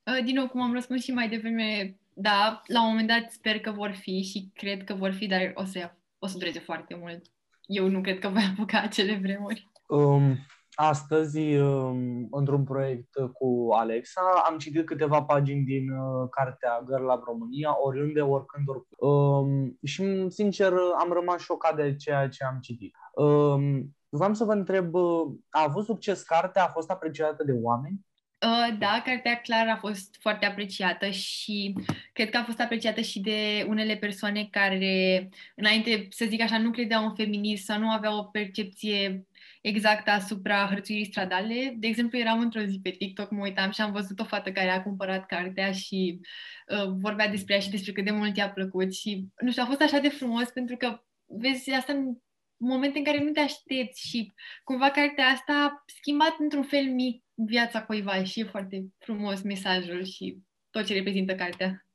Uh, 0.07 0.25
din 0.25 0.35
nou, 0.35 0.49
cum 0.49 0.63
am 0.63 0.73
răspuns 0.73 1.03
și 1.03 1.13
mai 1.13 1.29
devreme, 1.29 1.99
da, 2.15 2.63
la 2.67 2.83
un 2.83 2.89
moment 2.89 3.09
dat 3.09 3.31
sper 3.31 3.61
că 3.61 3.71
vor 3.71 3.91
fi 3.91 4.23
și 4.23 4.51
cred 4.55 4.85
că 4.85 4.95
vor 4.95 5.13
fi, 5.13 5.27
dar 5.27 5.53
o 5.55 5.65
să, 5.65 5.91
o 6.19 6.27
să 6.27 6.39
dureze 6.39 6.59
foarte 6.59 6.97
mult. 7.01 7.23
Eu 7.67 7.89
nu 7.89 8.01
cred 8.01 8.19
că 8.19 8.29
voi 8.29 8.43
apuca 8.53 8.81
acele 8.81 9.19
vremuri. 9.23 9.71
Um, 9.89 10.37
astăzi, 10.75 11.57
um, 11.57 12.29
într-un 12.31 12.65
proiect 12.65 13.15
cu 13.33 13.69
Alexa, 13.73 14.43
am 14.49 14.59
citit 14.59 14.87
câteva 14.87 15.23
pagini 15.23 15.65
din 15.65 15.91
uh, 15.91 16.29
cartea 16.31 16.83
Girl 16.87 17.05
Lab 17.05 17.23
România, 17.25 17.77
oriunde, 17.83 18.21
oricând, 18.21 18.69
oricând. 18.69 19.11
Um, 19.11 19.79
și, 19.85 20.27
sincer, 20.29 20.73
am 20.99 21.13
rămas 21.13 21.41
șocat 21.41 21.77
de 21.77 21.97
ceea 21.97 22.29
ce 22.29 22.45
am 22.45 22.59
citit. 22.61 22.95
Um, 23.15 23.97
vreau 24.09 24.35
să 24.35 24.45
vă 24.45 24.53
întreb, 24.53 24.95
uh, 24.95 25.35
a 25.51 25.63
avut 25.63 25.85
succes 25.85 26.23
cartea? 26.23 26.65
A 26.65 26.69
fost 26.69 26.91
apreciată 26.91 27.45
de 27.45 27.53
oameni? 27.53 28.07
Uh, 28.45 28.77
da, 28.79 29.03
cartea 29.05 29.41
clar 29.41 29.69
a 29.69 29.77
fost 29.77 30.17
foarte 30.21 30.47
apreciată 30.47 31.11
și 31.11 31.75
cred 32.13 32.31
că 32.31 32.37
a 32.37 32.45
fost 32.45 32.61
apreciată 32.61 33.01
și 33.01 33.21
de 33.21 33.65
unele 33.69 33.97
persoane 33.97 34.49
care, 34.51 35.29
înainte, 35.55 36.07
să 36.11 36.25
zic 36.29 36.41
așa, 36.41 36.59
nu 36.59 36.71
credeau 36.71 37.05
în 37.05 37.15
feminism 37.15 37.65
sau 37.65 37.79
nu 37.79 37.91
aveau 37.91 38.19
o 38.19 38.25
percepție 38.25 39.27
exact 39.61 40.09
asupra 40.09 40.67
hărțuirii 40.67 41.07
stradale. 41.07 41.75
De 41.77 41.87
exemplu, 41.87 42.19
eram 42.19 42.41
într-o 42.41 42.61
zi 42.61 42.81
pe 42.83 42.91
TikTok, 42.91 43.31
mă 43.31 43.43
uitam 43.43 43.71
și 43.71 43.81
am 43.81 43.93
văzut 43.93 44.21
o 44.21 44.25
fată 44.25 44.53
care 44.53 44.71
a 44.71 44.83
cumpărat 44.83 45.27
cartea 45.27 45.73
și 45.73 46.21
uh, 46.69 46.93
vorbea 47.01 47.29
despre 47.29 47.55
ea 47.55 47.61
și 47.61 47.71
despre 47.71 47.93
cât 47.93 48.05
de 48.05 48.11
mult 48.11 48.37
i-a 48.37 48.51
plăcut 48.51 48.95
și, 48.95 49.27
nu 49.41 49.51
știu, 49.51 49.63
a 49.63 49.67
fost 49.67 49.81
așa 49.81 49.99
de 49.99 50.09
frumos 50.09 50.49
pentru 50.49 50.77
că, 50.77 51.03
vezi, 51.27 51.71
asta 51.71 51.93
în 51.93 52.17
momente 52.57 52.99
în 52.99 53.05
care 53.05 53.23
nu 53.23 53.31
te 53.31 53.41
aștepți 53.41 54.09
și 54.09 54.33
cumva 54.65 54.91
cartea 54.91 55.27
asta 55.27 55.53
a 55.53 55.83
schimbat 55.87 56.35
într-un 56.39 56.63
fel 56.63 56.85
mic 56.85 57.25
viața 57.37 57.85
cuiva 57.85 58.25
și 58.25 58.41
e 58.41 58.45
foarte 58.45 58.87
frumos 58.99 59.43
mesajul 59.43 60.05
și 60.05 60.43
tot 60.71 60.85
ce 60.85 60.95
reprezintă 60.95 61.35
cartea. 61.35 61.87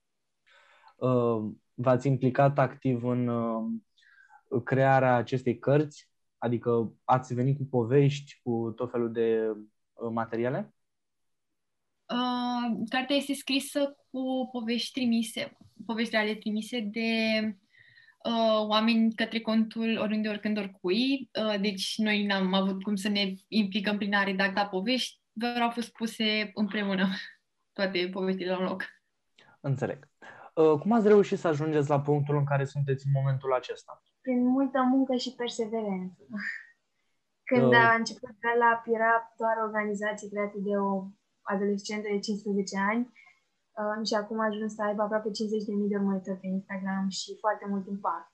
Uh, 0.95 1.51
v-ați 1.73 2.07
implicat 2.07 2.59
activ 2.59 3.03
în 3.03 3.27
uh, 3.27 3.81
crearea 4.63 5.15
acestei 5.15 5.59
cărți? 5.59 6.09
Adică 6.37 6.93
ați 7.03 7.33
venit 7.33 7.57
cu 7.57 7.65
povești, 7.65 8.39
cu 8.43 8.73
tot 8.75 8.91
felul 8.91 9.11
de 9.11 9.47
uh, 9.93 10.11
materiale? 10.13 10.73
Uh, 12.11 12.87
cartea 12.89 13.15
este 13.15 13.33
scrisă 13.33 13.95
cu 14.09 14.49
povești 14.51 14.91
trimise, 14.91 15.57
povești 15.85 16.11
reale 16.15 16.35
trimise 16.35 16.79
de 16.79 17.09
uh, 18.23 18.67
oameni 18.67 19.13
către 19.13 19.39
contul 19.39 19.97
oriunde, 19.97 20.27
oricând, 20.29 20.57
oricui. 20.57 21.29
Uh, 21.45 21.59
deci 21.61 21.93
noi 21.97 22.25
n-am 22.25 22.53
avut 22.53 22.83
cum 22.83 22.95
să 22.95 23.09
ne 23.09 23.33
implicăm 23.47 23.97
prin 23.97 24.13
a 24.13 24.23
redacta 24.23 24.65
povești, 24.65 25.20
doar 25.31 25.61
au 25.61 25.69
fost 25.69 25.91
puse 25.91 26.51
împreună 26.53 27.07
toate 27.73 28.09
poveștile 28.11 28.51
la 28.51 28.59
un 28.59 28.65
loc. 28.65 28.83
Înțeleg. 29.59 30.09
Uh, 30.53 30.79
cum 30.79 30.91
ați 30.91 31.07
reușit 31.07 31.39
să 31.39 31.47
ajungeți 31.47 31.89
la 31.89 32.01
punctul 32.01 32.35
în 32.37 32.45
care 32.45 32.65
sunteți 32.65 33.05
în 33.05 33.11
momentul 33.15 33.53
acesta? 33.53 34.03
prin 34.21 34.39
multă 34.57 34.79
muncă 34.93 35.15
și 35.15 35.35
perseverență. 35.41 36.21
Când 37.49 37.71
uh. 37.71 37.85
a 37.85 37.93
început 37.93 38.35
la 38.63 38.71
era 38.97 39.13
doar 39.41 39.55
o 39.57 39.65
organizație 39.69 40.29
creată 40.29 40.57
de 40.67 40.73
o 40.77 40.91
adolescentă 41.53 42.07
de 42.11 42.19
15 42.19 42.77
ani, 42.91 43.03
uh, 43.79 44.07
și 44.07 44.13
acum 44.21 44.39
a 44.39 44.45
ajuns 44.45 44.73
să 44.73 44.81
aibă 44.83 45.01
aproape 45.01 45.29
50.000 45.29 45.89
de 45.91 45.95
urmăritori 46.01 46.39
pe 46.39 46.47
Instagram 46.47 47.05
și 47.19 47.29
foarte 47.43 47.65
mult 47.71 47.87
impact. 47.87 48.29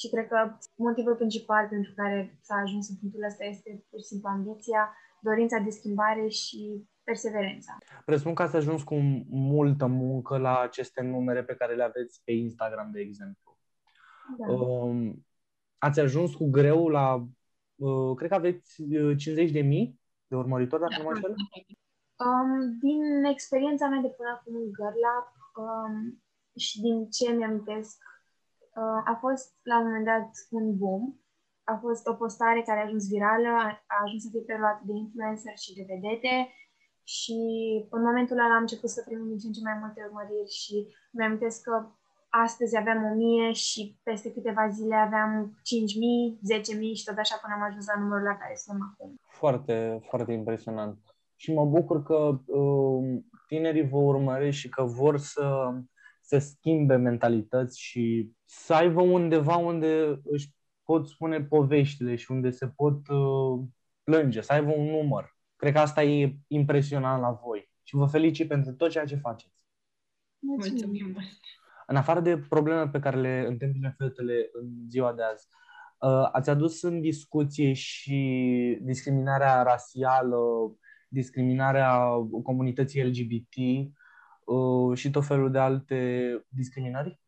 Și 0.00 0.10
cred 0.12 0.26
că 0.28 0.38
motivul 0.74 1.14
principal 1.22 1.68
pentru 1.68 1.92
care 1.96 2.38
s-a 2.46 2.56
ajuns 2.64 2.88
în 2.88 2.96
punctul 3.00 3.22
ăsta 3.30 3.44
este 3.44 3.84
pur 3.90 3.98
și 4.00 4.10
simplu 4.10 4.28
ambiția, 4.28 4.82
dorința 5.20 5.58
de 5.58 5.70
schimbare 5.70 6.28
și 6.28 6.88
perseverența. 7.02 7.78
Presupun 8.04 8.34
că 8.34 8.42
ați 8.42 8.56
ajuns 8.56 8.82
cu 8.82 8.94
multă 9.28 9.86
muncă 9.86 10.38
la 10.38 10.58
aceste 10.60 11.02
numere 11.02 11.44
pe 11.44 11.54
care 11.54 11.74
le 11.74 11.82
aveți 11.82 12.20
pe 12.24 12.32
Instagram, 12.32 12.90
de 12.90 13.00
exemplu. 13.00 13.58
Da. 14.38 14.52
Um, 14.52 15.26
ați 15.78 16.00
ajuns 16.00 16.34
cu 16.34 16.50
greu 16.50 16.88
la, 16.88 17.26
uh, 17.74 18.16
cred 18.16 18.28
că 18.28 18.34
aveți 18.34 18.82
50 19.16 19.46
uh, 19.46 19.52
de 19.52 19.60
mii 19.60 20.00
de 20.26 20.36
urmăritori, 20.36 20.82
dacă 20.82 20.94
da. 20.96 21.02
nu 21.02 21.08
mă 21.08 21.14
înșel? 21.14 21.34
Um, 22.26 22.78
din 22.78 23.24
experiența 23.24 23.88
mea 23.88 24.00
de 24.00 24.08
până 24.08 24.28
acum 24.28 24.54
în 24.54 24.68
GirlUp 24.76 25.28
um, 25.64 26.22
și 26.56 26.80
din 26.80 27.10
ce 27.10 27.32
mi-amintesc, 27.32 27.96
uh, 28.74 29.12
a 29.12 29.16
fost 29.20 29.54
la 29.62 29.78
un 29.78 29.84
moment 29.84 30.04
dat 30.04 30.30
un 30.50 30.76
boom. 30.76 31.14
A 31.72 31.74
fost 31.84 32.06
o 32.06 32.14
postare 32.22 32.60
care 32.68 32.80
a 32.80 32.86
ajuns 32.86 33.04
virală, 33.14 33.50
a, 33.64 33.66
a 33.94 33.96
ajuns 34.04 34.22
să 34.22 34.28
fie 34.32 34.48
preluată 34.48 34.82
de 34.88 34.94
influencer 35.04 35.56
și 35.64 35.76
de 35.78 35.84
vedete 35.92 36.34
și 37.16 37.38
în 37.96 38.02
momentul 38.08 38.38
ăla 38.38 38.54
am 38.54 38.66
început 38.66 38.90
să 38.90 39.04
primim 39.06 39.28
din 39.28 39.38
ce 39.38 39.46
în 39.46 39.52
ce 39.56 39.68
mai 39.68 39.78
multe 39.82 40.00
urmăriri 40.08 40.52
și 40.62 40.76
mi-amintesc 41.16 41.58
că 41.62 41.74
astăzi 42.28 42.76
aveam 42.76 43.00
1000 43.04 43.52
și 43.52 43.98
peste 44.02 44.32
câteva 44.32 44.68
zile 44.68 44.94
aveam 44.94 45.58
5000, 45.62 46.38
10000 46.42 46.94
și 46.94 47.04
tot 47.04 47.18
așa 47.18 47.36
până 47.42 47.54
am 47.54 47.62
ajuns 47.68 47.86
la 47.86 48.00
numărul 48.00 48.24
la 48.24 48.36
care 48.36 48.54
suntem 48.56 48.82
acum. 48.88 49.14
Foarte, 49.40 50.00
foarte 50.08 50.32
impresionant. 50.32 50.98
Și 51.36 51.52
mă 51.52 51.64
bucur 51.64 52.02
că 52.02 52.40
uh, 52.46 53.20
tinerii 53.46 53.88
vă 53.88 53.96
urmăresc 53.96 54.56
și 54.56 54.68
că 54.68 54.82
vor 54.82 55.18
să, 55.18 55.46
să 56.22 56.38
schimbe 56.38 56.96
mentalități 56.96 57.80
și 57.80 58.32
să 58.44 58.74
aibă 58.74 59.02
undeva 59.02 59.56
unde 59.56 60.20
își 60.24 60.56
pot 60.88 61.08
spune 61.08 61.42
poveștile 61.42 62.16
și 62.16 62.30
unde 62.30 62.50
se 62.50 62.68
pot 62.68 63.08
uh, 63.08 63.60
plânge, 64.02 64.40
să 64.40 64.52
aibă 64.52 64.72
un 64.76 64.90
număr. 64.90 65.36
Cred 65.56 65.72
că 65.72 65.78
asta 65.78 66.02
e 66.02 66.36
impresionant 66.46 67.20
la 67.20 67.30
voi 67.30 67.70
și 67.82 67.96
vă 67.96 68.06
felicit 68.06 68.48
pentru 68.48 68.72
tot 68.72 68.90
ceea 68.90 69.04
ce 69.04 69.16
faceți. 69.16 69.66
Mulțumim! 70.38 71.16
În 71.86 71.96
afară 71.96 72.20
de 72.20 72.38
probleme 72.38 72.88
pe 72.88 72.98
care 72.98 73.20
le 73.20 73.44
întâmpină 73.46 73.94
fetele 73.98 74.48
în 74.52 74.68
ziua 74.88 75.12
de 75.12 75.22
azi, 75.22 75.46
uh, 75.98 76.28
ați 76.32 76.50
adus 76.50 76.82
în 76.82 77.00
discuție 77.00 77.72
și 77.72 78.78
discriminarea 78.82 79.62
rasială, 79.62 80.38
discriminarea 81.08 82.08
comunității 82.42 83.04
LGBT 83.04 83.54
uh, 84.44 84.98
și 84.98 85.10
tot 85.10 85.26
felul 85.26 85.50
de 85.50 85.58
alte 85.58 86.30
discriminări? 86.48 87.20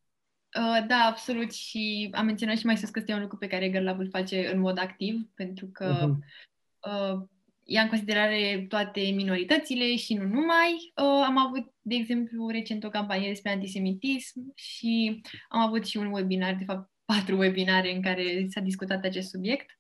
Uh, 0.59 0.87
da, 0.87 0.97
absolut 0.97 1.53
și 1.53 2.11
am 2.13 2.25
menționat 2.25 2.59
și 2.59 2.67
mai 2.67 2.77
sus 2.77 2.91
că 2.91 2.99
este 2.99 3.13
un 3.13 3.21
lucru 3.21 3.37
pe 3.37 3.47
care 3.47 3.71
Girl 3.71 3.87
îl 3.87 4.09
face 4.11 4.51
în 4.53 4.61
mod 4.61 4.79
activ, 4.79 5.29
pentru 5.35 5.67
că 5.67 5.95
uh-huh. 5.95 7.13
uh, 7.13 7.23
ia 7.65 7.83
în 7.83 7.89
considerare 7.89 8.65
toate 8.69 9.01
minoritățile 9.01 9.97
și 9.97 10.15
nu 10.15 10.23
numai. 10.23 10.93
Uh, 10.97 11.25
am 11.25 11.39
avut, 11.39 11.73
de 11.81 11.95
exemplu, 11.95 12.49
recent 12.49 12.85
o 12.85 12.89
campanie 12.89 13.29
despre 13.29 13.51
antisemitism 13.51 14.53
și 14.55 15.21
am 15.49 15.61
avut 15.61 15.87
și 15.87 15.97
un 15.97 16.13
webinar, 16.13 16.55
de 16.55 16.65
fapt 16.65 16.91
patru 17.05 17.37
webinare 17.37 17.95
în 17.95 18.03
care 18.03 18.47
s-a 18.49 18.61
discutat 18.61 19.05
acest 19.05 19.29
subiect. 19.29 19.79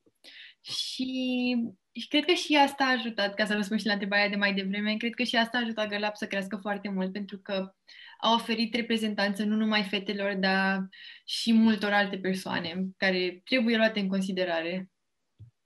Și, 0.61 1.56
și 1.92 2.09
cred 2.09 2.24
că 2.24 2.33
și 2.33 2.56
asta 2.56 2.85
a 2.85 2.96
ajutat, 2.98 3.35
ca 3.35 3.44
să 3.44 3.54
răspund 3.54 3.80
și 3.80 3.87
la 3.87 3.92
întrebarea 3.92 4.28
de 4.28 4.37
mai 4.37 4.54
devreme, 4.54 4.96
cred 4.96 5.14
că 5.14 5.22
și 5.22 5.37
asta 5.37 5.59
a 5.59 5.61
ajutat 5.61 5.88
Gălap 5.88 6.16
să 6.16 6.26
crească 6.26 6.56
foarte 6.56 6.88
mult, 6.88 7.12
pentru 7.12 7.38
că 7.38 7.74
a 8.20 8.35
oferit 8.35 8.74
reprezentanță 8.74 9.44
nu 9.44 9.56
numai 9.56 9.83
fetelor, 9.83 10.35
dar 10.35 10.88
și 11.24 11.52
multor 11.52 11.92
alte 11.92 12.18
persoane 12.18 12.87
care 12.96 13.40
trebuie 13.44 13.76
luate 13.76 14.00
în 14.00 14.09
considerare. 14.09 14.90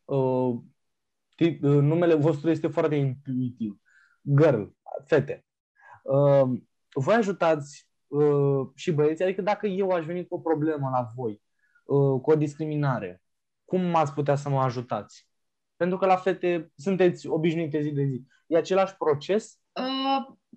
Uh, 0.04 0.54
Uh, 1.40 1.58
numele 1.60 2.14
vostru 2.14 2.50
este 2.50 2.68
foarte 2.68 2.94
intuitiv. 2.94 3.80
Girl, 4.40 4.62
fete. 5.04 5.44
Uh, 6.02 6.60
vă 6.94 7.12
ajutați 7.12 7.88
uh, 8.06 8.68
și 8.74 8.92
băieții, 8.92 9.24
adică 9.24 9.42
dacă 9.42 9.66
eu 9.66 9.90
aș 9.90 10.04
veni 10.04 10.26
cu 10.26 10.34
o 10.34 10.38
problemă 10.38 10.88
la 10.92 11.08
voi, 11.14 11.42
cu 12.22 12.30
o 12.30 12.34
discriminare, 12.34 13.22
cum 13.64 13.80
m-ați 13.80 14.12
putea 14.12 14.34
să 14.34 14.48
mă 14.48 14.60
ajutați? 14.60 15.28
Pentru 15.76 15.98
că 15.98 16.06
la 16.06 16.16
fete 16.16 16.72
sunteți 16.76 17.26
obișnuite 17.26 17.80
zi 17.80 17.90
de 17.90 18.04
zi. 18.04 18.22
E 18.46 18.56
același 18.56 18.96
proces? 18.96 19.58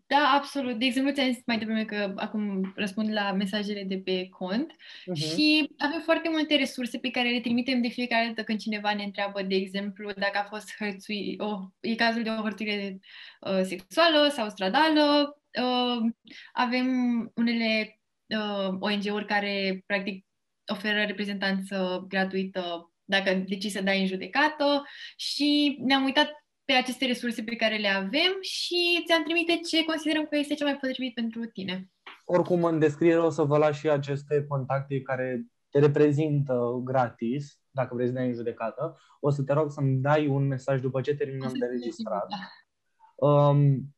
Uh, 0.10 0.18
da, 0.18 0.32
absolut. 0.36 0.80
De 0.80 0.86
exemplu, 0.86 1.14
ți-am 1.14 1.32
zis 1.32 1.42
mai 1.46 1.58
devreme 1.58 1.86
că 1.86 2.14
acum 2.16 2.74
răspund 2.76 3.14
la 3.14 3.32
mesajele 3.32 3.84
de 3.84 3.98
pe 3.98 4.28
cont 4.30 4.74
uh-huh. 4.74 5.28
și 5.30 5.70
avem 5.78 6.02
foarte 6.02 6.30
multe 6.30 6.56
resurse 6.56 6.98
pe 6.98 7.10
care 7.10 7.30
le 7.30 7.40
trimitem 7.40 7.82
de 7.82 7.88
fiecare 7.88 8.26
dată 8.28 8.44
când 8.44 8.60
cineva 8.60 8.94
ne 8.94 9.04
întreabă, 9.04 9.42
de 9.42 9.56
exemplu, 9.56 10.12
dacă 10.12 10.38
a 10.38 10.44
fost 10.44 10.76
hărțui, 10.80 11.36
oh, 11.40 11.60
e 11.80 11.96
cazul 11.96 12.24
de 12.24 12.30
o 12.30 12.42
hărțuire 12.42 13.00
uh, 13.40 13.62
sexuală 13.64 14.30
sau 14.32 14.50
stradală. 14.50 15.38
Uh, 15.62 16.12
avem 16.54 16.88
unele 17.36 18.00
uh, 18.26 18.76
ONG-uri 18.80 19.26
care, 19.26 19.84
practic, 19.86 20.26
oferă 20.72 21.04
reprezentanță 21.04 22.06
gratuită 22.08 22.92
dacă 23.04 23.34
decizi 23.34 23.76
să 23.76 23.82
dai 23.82 24.02
în 24.02 24.08
judecată 24.08 24.84
și 25.16 25.78
ne-am 25.80 26.04
uitat 26.04 26.47
pe 26.68 26.74
aceste 26.74 27.06
resurse 27.06 27.44
pe 27.44 27.56
care 27.56 27.78
le 27.78 27.88
avem 27.88 28.34
și 28.42 29.04
ți-am 29.06 29.24
trimite 29.24 29.60
ce 29.70 29.86
considerăm 29.86 30.26
că 30.26 30.38
este 30.38 30.54
cel 30.54 30.66
mai 30.66 30.78
potrivit 30.78 31.14
pentru 31.14 31.46
tine. 31.46 31.92
Oricum, 32.26 32.64
în 32.64 32.80
descriere 32.80 33.20
o 33.20 33.30
să 33.30 33.44
vă 33.44 33.58
las 33.58 33.78
și 33.78 33.90
aceste 33.90 34.46
contacte 34.48 35.02
care 35.02 35.46
te 35.70 35.80
reprezintă 35.80 36.82
gratis, 36.84 37.60
dacă 37.72 37.96
vrei 37.96 38.08
să 38.08 38.14
dai 38.14 38.28
în 38.28 38.34
judecată. 38.34 38.98
O 39.20 39.30
să 39.30 39.44
te 39.44 39.54
rog 39.54 39.72
să-mi 39.72 39.98
dai 39.98 40.28
un 40.28 40.48
mesaj 40.48 40.82
după 40.82 41.02
ce 41.02 41.16
terminăm 41.16 41.52
de 41.60 41.66
registrat. 41.66 42.28
Da. 42.30 43.28
Um, 43.28 43.96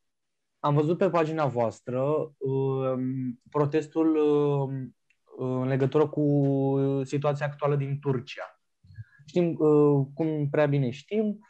am 0.58 0.74
văzut 0.74 0.98
pe 0.98 1.10
pagina 1.10 1.46
voastră 1.46 2.02
um, 2.38 3.40
protestul 3.50 4.16
um, 4.16 4.96
în 5.38 5.68
legătură 5.68 6.08
cu 6.08 6.44
situația 7.04 7.46
actuală 7.46 7.76
din 7.76 7.98
Turcia. 8.00 8.60
Știm, 9.26 9.56
uh, 9.58 10.06
cum 10.14 10.48
prea 10.50 10.66
bine 10.66 10.90
știm, 10.90 11.26
Uh, 11.26 11.49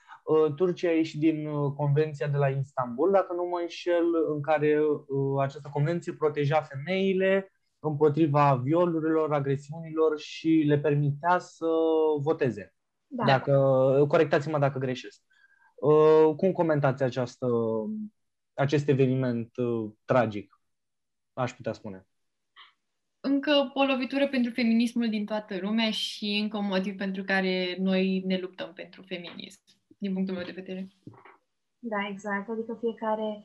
Turcia 0.56 0.88
a 0.88 0.92
ieșit 0.92 1.20
din 1.20 1.46
uh, 1.46 1.72
Convenția 1.72 2.28
de 2.28 2.36
la 2.36 2.48
Istanbul, 2.48 3.10
dacă 3.10 3.32
nu 3.32 3.44
mă 3.44 3.58
înșel, 3.60 4.04
în 4.34 4.42
care 4.42 4.80
uh, 4.80 5.42
această 5.42 5.68
convenție 5.72 6.12
proteja 6.12 6.60
femeile 6.60 7.52
împotriva 7.78 8.54
violurilor, 8.54 9.32
agresiunilor 9.32 10.18
și 10.18 10.48
le 10.66 10.78
permitea 10.78 11.38
să 11.38 11.66
voteze. 12.20 12.74
Da. 13.06 13.24
Dacă, 13.24 13.52
corectați-mă 14.08 14.58
dacă 14.58 14.78
greșesc. 14.78 15.22
Cum 16.36 16.52
comentați 16.52 17.02
această, 17.02 17.46
acest 18.54 18.88
eveniment 18.88 19.50
tragic, 20.04 20.60
aș 21.32 21.52
putea 21.52 21.72
spune? 21.72 22.06
Încă 23.20 23.70
o 23.74 23.82
lovitură 23.82 24.28
pentru 24.28 24.52
feminismul 24.52 25.08
din 25.08 25.24
toată 25.24 25.58
lumea 25.60 25.90
și 25.90 26.38
încă 26.42 26.56
un 26.56 26.66
motiv 26.66 26.96
pentru 26.96 27.22
care 27.22 27.76
noi 27.78 28.22
ne 28.26 28.38
luptăm 28.38 28.72
pentru 28.72 29.02
feminism 29.02 29.79
din 30.00 30.12
punctul 30.12 30.34
meu 30.34 30.44
de 30.44 30.60
vedere. 30.60 30.88
Da, 31.78 32.08
exact. 32.08 32.48
Adică 32.48 32.76
fiecare 32.80 33.42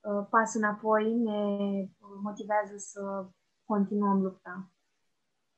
uh, 0.00 0.26
pas 0.30 0.54
înapoi 0.54 1.14
ne 1.14 1.38
motivează 2.22 2.74
să 2.76 3.28
continuăm 3.64 4.22
lupta. 4.22 4.70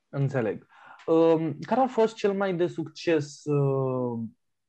Înțeleg. 0.09 0.67
Uh, 1.05 1.49
care 1.61 1.81
a 1.81 1.87
fost 1.87 2.15
cel 2.15 2.33
mai 2.33 2.55
de 2.55 2.67
succes 2.67 3.43
uh, 3.45 4.19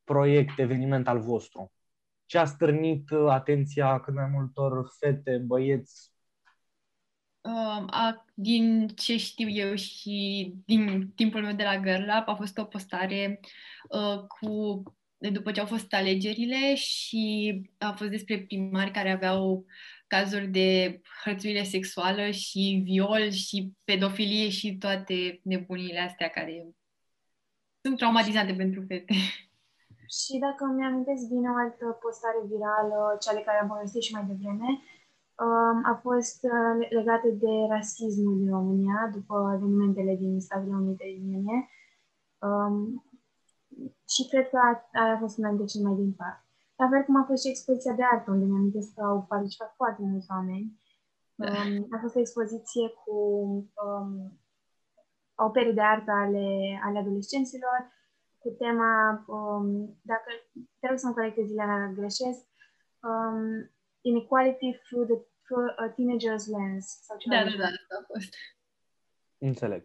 proiect, 0.04 0.58
eveniment 0.58 1.08
al 1.08 1.20
vostru? 1.20 1.72
Ce 2.26 2.38
a 2.38 2.44
stârnit 2.44 3.10
uh, 3.10 3.26
atenția 3.28 4.00
cât 4.00 4.14
mai 4.14 4.28
multor 4.32 4.88
fete, 4.98 5.42
băieți? 5.46 6.12
Uh, 7.40 7.84
a, 7.86 8.24
din 8.34 8.88
ce 8.88 9.16
știu 9.16 9.48
eu 9.48 9.74
și 9.74 10.52
din 10.64 11.12
timpul 11.14 11.42
meu 11.42 11.54
de 11.54 11.62
la 11.62 11.80
Girl 11.80 12.06
Lab, 12.06 12.28
a 12.28 12.34
fost 12.34 12.58
o 12.58 12.64
postare 12.64 13.40
uh, 13.88 14.26
cu 14.26 14.82
după 15.18 15.50
ce 15.52 15.60
au 15.60 15.66
fost 15.66 15.92
alegerile 15.92 16.74
și 16.74 17.52
a 17.78 17.92
fost 17.92 18.10
despre 18.10 18.38
primari 18.38 18.90
care 18.90 19.10
aveau 19.10 19.66
cazuri 20.06 20.46
de 20.46 21.00
hărțuire 21.24 21.62
sexuală 21.62 22.30
și 22.30 22.82
viol 22.84 23.30
și 23.30 23.72
pedofilie 23.84 24.48
și 24.48 24.76
toate 24.76 25.40
nebunile 25.42 25.98
astea 25.98 26.28
care 26.28 26.68
sunt 27.80 27.96
traumatizante 27.96 28.52
pentru 28.52 28.84
fete. 28.88 29.14
Și 30.16 30.32
dacă 30.46 30.62
îmi 30.64 30.84
amintesc 30.84 31.22
bine 31.28 31.48
o 31.50 31.56
altă 31.64 31.84
postare 32.02 32.40
virală, 32.50 33.16
cea 33.22 33.34
de 33.36 33.42
care 33.46 33.58
am 33.60 33.68
povestit 33.68 34.02
și 34.02 34.14
mai 34.14 34.24
devreme, 34.30 34.68
um, 35.44 35.78
a 35.92 35.94
fost 36.06 36.38
uh, 36.54 36.74
legată 36.98 37.28
de 37.44 37.52
rasismul 37.74 38.34
din 38.40 38.50
România 38.58 39.10
după 39.16 39.34
evenimentele 39.56 40.14
din 40.22 40.40
Statele 40.40 40.74
Unite 40.74 41.04
din 41.16 41.32
iunie. 41.32 41.58
Um, 42.46 43.07
și 44.14 44.28
cred 44.28 44.48
că 44.48 44.56
aia 44.92 45.14
a 45.14 45.18
fost 45.18 45.38
una 45.38 45.48
dintre 45.48 45.66
cele 45.66 45.84
mai 45.84 45.94
din 45.94 46.04
impact. 46.04 46.44
La 46.76 46.88
fel 46.88 47.02
cum 47.02 47.16
a 47.16 47.24
fost 47.24 47.42
și 47.42 47.50
expoziția 47.50 47.92
de 47.92 48.02
artă, 48.12 48.30
unde 48.30 48.44
mi-am 48.44 48.92
că 48.94 49.02
au 49.04 49.24
participat 49.28 49.72
foarte 49.76 50.02
mulți 50.02 50.26
oameni. 50.30 50.80
Da. 51.34 51.46
Um, 51.46 51.86
a 51.90 51.98
fost 52.00 52.14
o 52.16 52.18
expoziție 52.18 52.88
cu 52.88 53.16
um, 53.86 54.40
opere 55.34 55.72
de 55.72 55.80
artă 55.80 56.10
ale, 56.10 56.80
ale 56.84 56.98
adolescenților 56.98 57.96
cu 58.38 58.48
tema, 58.48 59.24
um, 59.26 59.98
dacă 60.02 60.30
trebuie 60.78 60.98
să-mi 60.98 61.14
corectez, 61.14 61.50
Ileana, 61.50 61.92
greșesc, 61.92 62.44
um, 63.00 63.70
Inequality 64.00 64.80
through 64.84 65.06
the 65.10 65.18
through 65.48 65.68
a 65.76 65.88
teenager's 65.96 66.46
lens. 66.46 66.84
Sau 67.02 67.16
ceva 67.16 67.34
da, 67.34 67.44
da, 67.44 67.56
da, 67.56 67.64
asta 67.64 67.94
a 68.00 68.04
fost. 68.12 68.34
Înțeleg. 69.38 69.82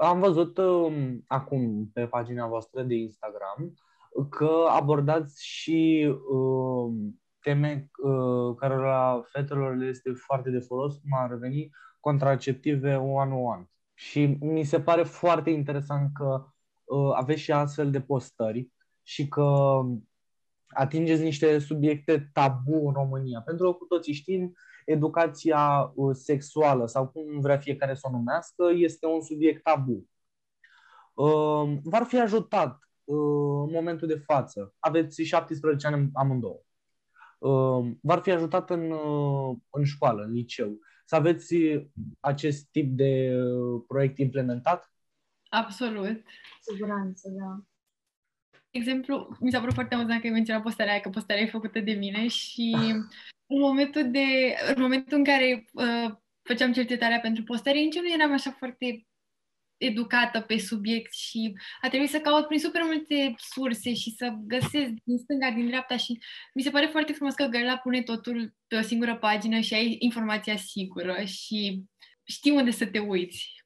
Am 0.00 0.20
văzut 0.20 0.58
um, 0.58 1.24
acum 1.26 1.90
pe 1.92 2.06
pagina 2.06 2.46
voastră 2.46 2.82
de 2.82 2.94
Instagram 2.94 3.74
că 4.30 4.66
abordați 4.68 5.46
și 5.46 6.08
um, 6.30 7.20
teme 7.40 7.90
uh, 8.02 8.56
care 8.56 8.76
la 8.76 9.22
fetelor 9.24 9.76
le 9.76 9.86
este 9.86 10.12
foarte 10.12 10.50
de 10.50 10.58
folos, 10.58 10.96
cum 10.96 11.10
ar 11.12 11.34
veni 11.34 11.70
contraceptive 12.00 12.94
one-on-one. 12.94 13.70
Și 13.94 14.36
mi 14.40 14.64
se 14.64 14.80
pare 14.80 15.02
foarte 15.02 15.50
interesant 15.50 16.10
că 16.14 16.44
uh, 16.84 17.10
aveți 17.14 17.40
și 17.40 17.52
astfel 17.52 17.90
de 17.90 18.00
postări 18.00 18.70
și 19.02 19.28
că 19.28 19.80
atingeți 20.66 21.22
niște 21.22 21.58
subiecte 21.58 22.30
tabu 22.32 22.86
în 22.86 22.92
România. 22.92 23.40
Pentru 23.40 23.70
că 23.70 23.72
cu 23.72 23.84
toții 23.84 24.12
știm, 24.12 24.52
educația 24.88 25.92
uh, 25.94 26.14
sexuală 26.16 26.86
sau 26.86 27.08
cum 27.08 27.40
vrea 27.40 27.58
fiecare 27.58 27.94
să 27.94 28.00
o 28.02 28.10
numească, 28.10 28.64
este 28.74 29.06
un 29.06 29.20
subiect 29.22 29.62
tabu. 29.62 30.08
Uh, 31.14 31.78
v-ar 31.82 32.02
fi 32.02 32.20
ajutat 32.20 32.78
uh, 33.04 33.64
în 33.66 33.70
momentul 33.70 34.08
de 34.08 34.22
față. 34.26 34.74
Aveți 34.78 35.22
17 35.22 35.86
ani 35.86 36.10
amândouă. 36.14 36.60
Uh, 37.38 37.92
v-ar 38.02 38.20
fi 38.20 38.30
ajutat 38.30 38.70
în, 38.70 38.90
uh, 38.90 39.56
în 39.70 39.84
școală, 39.84 40.22
în 40.22 40.32
liceu, 40.32 40.78
să 41.04 41.14
aveți 41.14 41.54
acest 42.20 42.70
tip 42.70 42.96
de 42.96 43.40
uh, 43.42 43.82
proiect 43.86 44.18
implementat? 44.18 44.92
Absolut. 45.48 46.22
Siguranță, 46.60 47.28
da. 47.28 47.58
Exemplu, 48.70 49.36
mi 49.40 49.50
s-a 49.50 49.58
părut 49.58 49.74
foarte 49.74 49.94
amuzant 49.94 50.20
că 50.20 50.26
ai 50.26 50.32
menționat 50.32 50.62
postarea 50.62 50.92
aia, 50.92 51.00
că 51.00 51.08
postarea 51.08 51.42
e 51.42 51.46
făcută 51.46 51.80
de 51.80 51.92
mine 51.92 52.28
și 52.28 52.76
în 53.46 53.60
momentul, 53.60 54.10
de, 54.10 54.54
în 54.74 54.82
momentul 54.82 55.18
în 55.18 55.24
care 55.24 55.64
uh, 55.72 56.14
făceam 56.42 56.72
cercetarea 56.72 57.20
pentru 57.20 57.42
postare, 57.42 57.78
nici 57.78 57.98
nu 57.98 58.12
eram 58.12 58.32
așa 58.32 58.50
foarte 58.50 59.06
educată 59.76 60.40
pe 60.40 60.58
subiect 60.58 61.12
și 61.12 61.58
a 61.80 61.88
trebuit 61.88 62.10
să 62.10 62.18
caut 62.18 62.46
prin 62.46 62.58
super 62.58 62.82
multe 62.84 63.34
surse 63.36 63.94
și 63.94 64.10
să 64.10 64.34
găsesc 64.46 64.90
din 65.04 65.18
stânga, 65.18 65.50
din 65.50 65.66
dreapta 65.66 65.96
și 65.96 66.18
mi 66.54 66.62
se 66.62 66.70
pare 66.70 66.86
foarte 66.86 67.12
frumos 67.12 67.34
că 67.34 67.44
Gărla 67.44 67.76
pune 67.76 68.02
totul 68.02 68.54
pe 68.66 68.76
o 68.76 68.80
singură 68.80 69.16
pagină 69.16 69.60
și 69.60 69.74
ai 69.74 69.96
informația 69.98 70.56
sigură 70.56 71.24
și 71.24 71.84
știi 72.24 72.50
unde 72.50 72.70
să 72.70 72.86
te 72.86 72.98
uiți. 72.98 73.64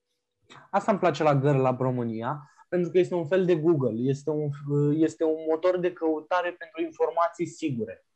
Asta 0.70 0.90
îmi 0.90 1.00
place 1.00 1.22
la 1.22 1.34
Girl 1.34 1.60
Lab 1.60 1.80
România, 1.80 2.51
pentru 2.72 2.90
că 2.90 2.98
este 2.98 3.14
un 3.14 3.26
fel 3.26 3.44
de 3.44 3.56
Google, 3.56 4.08
este 4.10 4.30
un, 4.30 4.48
este 4.92 5.24
un 5.24 5.36
motor 5.50 5.78
de 5.78 5.92
căutare 5.92 6.52
pentru 6.52 6.82
informații 6.82 7.46
sigure. 7.46 8.06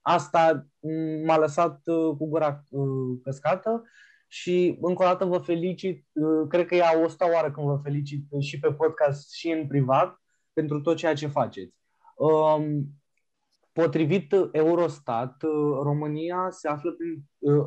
Asta 0.00 0.66
m-a 1.24 1.38
lăsat 1.38 1.80
uh, 1.86 2.16
cu 2.16 2.26
gura 2.26 2.64
uh, 2.70 3.18
căscată 3.22 3.82
și 4.28 4.78
încă 4.80 5.02
o 5.02 5.06
dată 5.06 5.24
vă 5.24 5.38
felicit, 5.38 6.06
uh, 6.12 6.48
cred 6.48 6.66
că 6.66 6.74
e 6.74 6.82
a 6.82 6.98
100 7.04 7.24
oară 7.34 7.50
când 7.50 7.66
vă 7.66 7.80
felicit 7.82 8.24
și 8.40 8.58
pe 8.58 8.72
podcast 8.72 9.32
și 9.32 9.50
în 9.50 9.66
privat 9.66 10.20
pentru 10.52 10.80
tot 10.80 10.96
ceea 10.96 11.14
ce 11.14 11.26
faceți. 11.26 11.74
Um, 12.16 12.86
potrivit 13.72 14.34
Eurostat, 14.52 15.42
România 15.82 16.48
se 16.50 16.68
află 16.68 16.96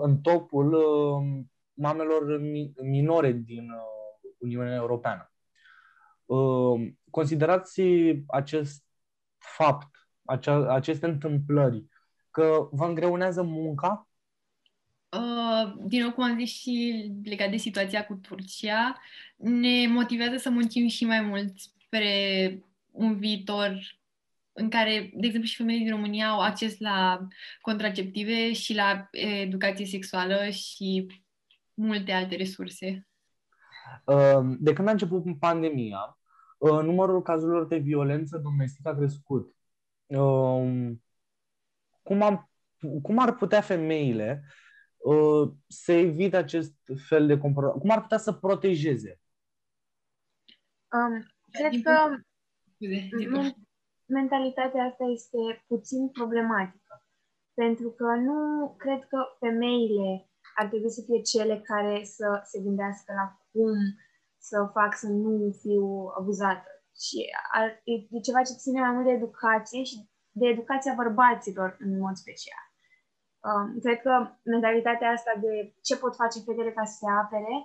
în 0.02 0.22
topul 0.22 0.74
um, 0.74 1.52
mamelor 1.74 2.40
minore 2.82 3.32
din 3.32 3.68
Uniunea 4.38 4.76
Europeană. 4.76 5.29
Considerați 7.10 7.82
acest 8.28 8.84
fapt, 9.38 10.10
aceste 10.68 11.06
întâmplări 11.06 11.86
că 12.32 12.70
vă 12.72 12.86
îngreunează 12.86 13.42
munca? 13.42 14.08
Uh, 15.10 15.74
din 15.86 16.02
nou, 16.02 16.12
cum 16.12 16.24
am 16.24 16.38
zis 16.40 16.50
și 16.50 17.06
legat 17.24 17.50
de 17.50 17.58
situația 17.58 18.06
cu 18.06 18.14
Turcia, 18.14 19.02
ne 19.36 19.88
motivează 19.88 20.38
să 20.38 20.50
muncim 20.50 20.88
și 20.88 21.06
mai 21.06 21.22
mult 21.22 21.54
spre 21.58 22.64
un 22.92 23.20
viitor 23.20 23.98
în 24.52 24.70
care, 24.70 25.12
de 25.14 25.26
exemplu, 25.26 25.50
și 25.50 25.56
femeile 25.56 25.84
din 25.84 25.92
România 25.92 26.30
au 26.30 26.40
acces 26.40 26.80
la 26.80 27.28
contraceptive 27.62 28.54
și 28.54 28.74
la 28.74 29.08
educație 29.12 29.86
sexuală 29.86 30.50
și 30.50 31.08
multe 31.74 32.12
alte 32.12 32.36
resurse. 32.36 33.08
Uh, 34.06 34.56
de 34.60 34.74
când 34.74 34.88
a 34.88 34.92
început 34.92 35.40
pandemia, 35.40 35.98
uh, 36.00 36.19
numărul 36.60 37.22
cazurilor 37.22 37.68
de 37.68 37.78
violență 37.78 38.38
domestică 38.38 38.90
a 38.90 38.96
crescut. 38.96 39.56
Uh, 40.06 40.92
cum, 42.04 42.22
am, 42.22 42.50
cum 43.02 43.20
ar 43.20 43.36
putea 43.36 43.62
femeile 43.62 44.44
uh, 44.98 45.52
să 45.68 45.92
evite 45.92 46.38
acest 46.38 46.74
fel 47.08 47.28
de 47.28 47.38
comportament? 47.38 47.82
Cum 47.82 47.90
ar 47.90 48.02
putea 48.02 48.18
să 48.18 48.34
protejeze? 48.34 49.20
Um, 50.92 51.26
cred 51.52 51.82
că 51.84 52.24
mentalitatea 54.06 54.84
asta 54.84 55.04
este 55.04 55.64
puțin 55.68 56.10
problematică. 56.10 57.04
Pentru 57.54 57.90
că 57.90 58.06
nu 58.06 58.74
cred 58.78 59.08
că 59.08 59.18
femeile 59.40 60.30
ar 60.56 60.68
trebui 60.68 60.92
să 60.92 61.02
fie 61.06 61.22
cele 61.22 61.60
care 61.60 62.04
să 62.04 62.42
se 62.46 62.60
gândească 62.60 63.14
la 63.14 63.40
cum 63.52 63.76
să 64.40 64.70
fac 64.74 64.96
să 64.96 65.08
nu 65.08 65.52
fiu 65.62 65.86
abuzată. 66.20 66.70
Și 67.04 67.20
ar, 67.52 67.68
e 67.84 68.20
ceva 68.28 68.42
ce 68.42 68.54
ține 68.64 68.80
mai 68.80 68.92
mult 68.92 69.06
de 69.06 69.12
educație 69.12 69.84
și 69.84 70.10
de 70.32 70.48
educația 70.48 70.94
bărbaților 71.02 71.78
în 71.80 72.00
mod 72.00 72.16
special. 72.16 72.64
Um, 73.48 73.80
cred 73.80 74.02
că 74.02 74.14
mentalitatea 74.44 75.10
asta 75.10 75.32
de 75.42 75.74
ce 75.82 75.98
pot 75.98 76.16
face 76.16 76.40
fetele 76.40 76.72
ca 76.72 76.86
să 76.86 76.96
se 77.00 77.10
apere 77.24 77.56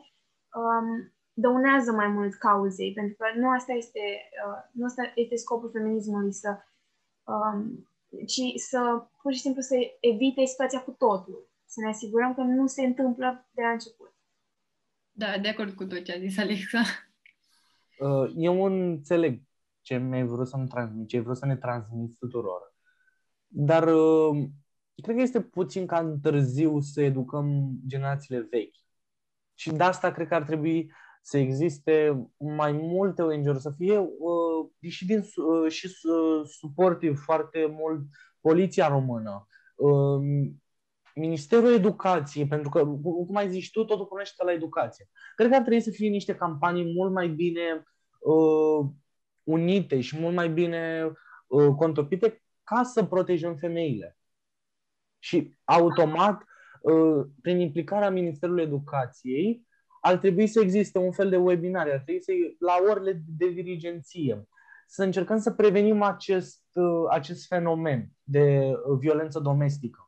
um, 0.62 1.12
dăunează 1.32 1.92
mai 1.92 2.08
mult 2.08 2.34
cauzei, 2.34 2.92
pentru 2.92 3.14
că 3.18 3.26
nu 3.40 3.50
asta 3.50 3.72
este, 3.72 4.00
uh, 4.46 4.60
nu 4.72 4.84
asta 4.84 5.02
este 5.14 5.36
scopul 5.36 5.70
feminismului, 5.70 6.32
să, 6.32 6.50
um, 7.24 7.88
ci 8.26 8.60
să 8.60 9.06
pur 9.22 9.32
și 9.32 9.40
simplu 9.40 9.60
să 9.60 9.76
evite 10.00 10.44
situația 10.44 10.82
cu 10.82 10.90
totul, 10.90 11.48
să 11.66 11.80
ne 11.80 11.88
asigurăm 11.88 12.34
că 12.34 12.40
nu 12.40 12.66
se 12.66 12.84
întâmplă 12.84 13.48
de 13.50 13.62
la 13.62 13.70
început. 13.70 14.13
Da, 15.16 15.38
de 15.38 15.48
acord 15.48 15.72
cu 15.72 15.86
tot 15.86 16.04
ce 16.04 16.12
a 16.12 16.18
zis 16.18 16.38
Alexa. 16.38 16.82
Uh, 17.98 18.32
eu 18.36 18.64
înțeleg 18.64 19.42
ce 19.80 19.96
mi-ai 19.96 20.26
vrut 20.26 20.48
să-mi 20.48 20.68
transmit, 20.68 21.08
ce 21.08 21.16
ai 21.16 21.22
vrut 21.22 21.36
să 21.36 21.46
ne 21.46 21.56
transmiți 21.56 22.18
tuturor. 22.18 22.74
Dar 23.46 23.82
uh, 23.82 24.44
cred 25.02 25.16
că 25.16 25.22
este 25.22 25.40
puțin 25.40 25.86
cam 25.86 26.20
târziu 26.20 26.80
să 26.80 27.02
educăm 27.02 27.78
generațiile 27.86 28.46
vechi. 28.50 28.76
Și 29.54 29.72
de 29.72 29.82
asta 29.82 30.12
cred 30.12 30.28
că 30.28 30.34
ar 30.34 30.42
trebui 30.42 30.92
să 31.22 31.38
existe 31.38 32.26
mai 32.36 32.72
multe 32.72 33.22
ONG-uri, 33.22 33.60
să 33.60 33.70
fie 33.70 33.98
uh, 33.98 34.90
și 34.90 35.06
din 35.06 35.18
uh, 35.18 35.70
și 35.70 35.86
uh, 35.86 36.48
suportiv 36.48 37.18
foarte 37.18 37.66
mult 37.66 38.06
poliția 38.40 38.88
română, 38.88 39.46
uh, 39.76 40.50
Ministerul 41.14 41.72
Educației, 41.72 42.46
pentru 42.46 42.68
că, 42.68 42.86
cum 43.02 43.36
ai 43.36 43.50
zis 43.50 43.70
tu, 43.70 43.84
totul 43.84 44.06
pornește 44.06 44.44
la 44.44 44.52
educație. 44.52 45.08
Cred 45.36 45.48
că 45.48 45.54
ar 45.54 45.60
trebui 45.60 45.80
să 45.80 45.90
fie 45.90 46.08
niște 46.08 46.34
campanii 46.34 46.92
mult 46.94 47.12
mai 47.12 47.28
bine 47.28 47.82
uh, 48.20 48.86
unite 49.42 50.00
și 50.00 50.18
mult 50.18 50.34
mai 50.34 50.48
bine 50.48 51.12
uh, 51.46 51.74
contopite 51.76 52.42
ca 52.62 52.82
să 52.82 53.04
protejăm 53.04 53.56
femeile. 53.56 54.18
Și 55.18 55.56
automat, 55.64 56.42
uh, 56.80 57.26
prin 57.42 57.60
implicarea 57.60 58.10
Ministerului 58.10 58.62
Educației, 58.62 59.66
ar 60.00 60.16
trebui 60.16 60.46
să 60.46 60.60
existe 60.60 60.98
un 60.98 61.12
fel 61.12 61.30
de 61.30 61.36
webinar, 61.36 61.88
ar 61.88 62.02
trebui 62.04 62.22
să 62.22 62.32
la 62.58 62.74
orele 62.90 63.22
de 63.26 63.48
dirigenție, 63.48 64.48
să 64.86 65.02
încercăm 65.02 65.38
să 65.38 65.50
prevenim 65.50 66.02
acest, 66.02 66.62
uh, 66.74 67.04
acest 67.10 67.46
fenomen 67.46 68.10
de 68.22 68.72
uh, 68.72 68.98
violență 68.98 69.40
domestică. 69.40 70.03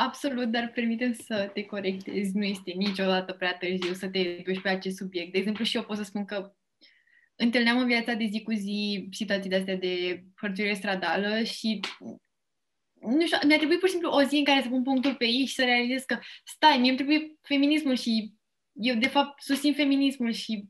Absolut, 0.00 0.50
dar 0.50 0.70
permitem 0.74 1.12
să 1.12 1.50
te 1.54 1.64
corectezi. 1.64 2.36
Nu 2.36 2.44
este 2.44 2.70
niciodată 2.70 3.32
prea 3.32 3.56
târziu 3.56 3.92
să 3.92 4.08
te 4.08 4.42
duci 4.44 4.60
pe 4.60 4.68
acest 4.68 4.96
subiect. 4.96 5.32
De 5.32 5.38
exemplu, 5.38 5.64
și 5.64 5.76
eu 5.76 5.84
pot 5.84 5.96
să 5.96 6.02
spun 6.02 6.24
că 6.24 6.54
întâlneam 7.36 7.78
în 7.78 7.86
viața 7.86 8.14
de 8.14 8.24
zi 8.24 8.42
cu 8.42 8.52
zi 8.52 9.08
situații 9.10 9.50
de-astea 9.50 9.76
de 9.76 10.24
hărțuire 10.36 10.74
stradală 10.74 11.42
și 11.42 11.80
nu 13.00 13.26
știu, 13.26 13.38
mi-a 13.46 13.56
trebuit 13.56 13.78
pur 13.78 13.88
și 13.88 13.94
simplu 13.94 14.10
o 14.10 14.22
zi 14.22 14.36
în 14.36 14.44
care 14.44 14.62
să 14.62 14.68
pun 14.68 14.82
punctul 14.82 15.14
pe 15.14 15.24
ei 15.24 15.46
și 15.46 15.54
să 15.54 15.64
realizez 15.64 16.02
că 16.02 16.18
stai, 16.44 16.78
mie 16.78 16.88
îmi 16.88 16.98
trebuie 16.98 17.34
feminismul 17.42 17.96
și 17.96 18.34
eu 18.72 18.94
de 18.94 19.08
fapt 19.08 19.42
susțin 19.42 19.74
feminismul 19.74 20.32
și 20.32 20.64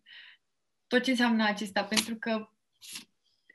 tot 0.86 1.02
ce 1.02 1.10
înseamnă 1.10 1.44
acesta, 1.44 1.84
pentru 1.84 2.16
că 2.16 2.48